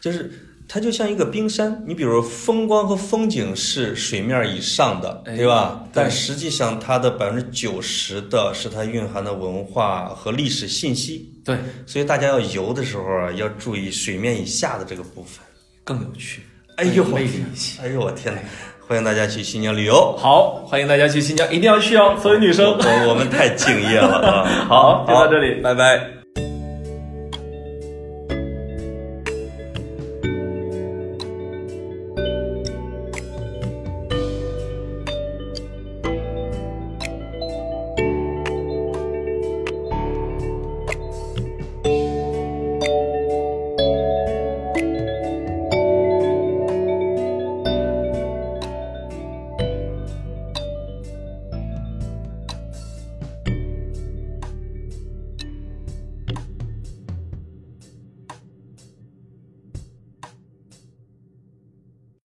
[0.00, 0.30] 就是
[0.68, 5.82] 它就像一个冰山，你比如风光和风景是水面以上的，哎对吧？
[5.86, 11.56] 对但实际上它的百分之九十的是它蕴含的文化和历史信息，对，
[11.86, 15.42] 所以大家要游的时候啊，要注意水面以下的这个部分。
[15.84, 16.42] 更有趣，
[16.76, 17.02] 哎呦。
[17.80, 18.40] 哎呦我天哪！
[18.86, 22.66] 欢迎大家去新疆旅游，好，欢迎大家去新疆，一定要去哦，所有女生。
[22.66, 24.44] 我我们太敬业了啊！
[24.68, 25.60] 好，就到这里。
[25.62, 26.17] 拜拜。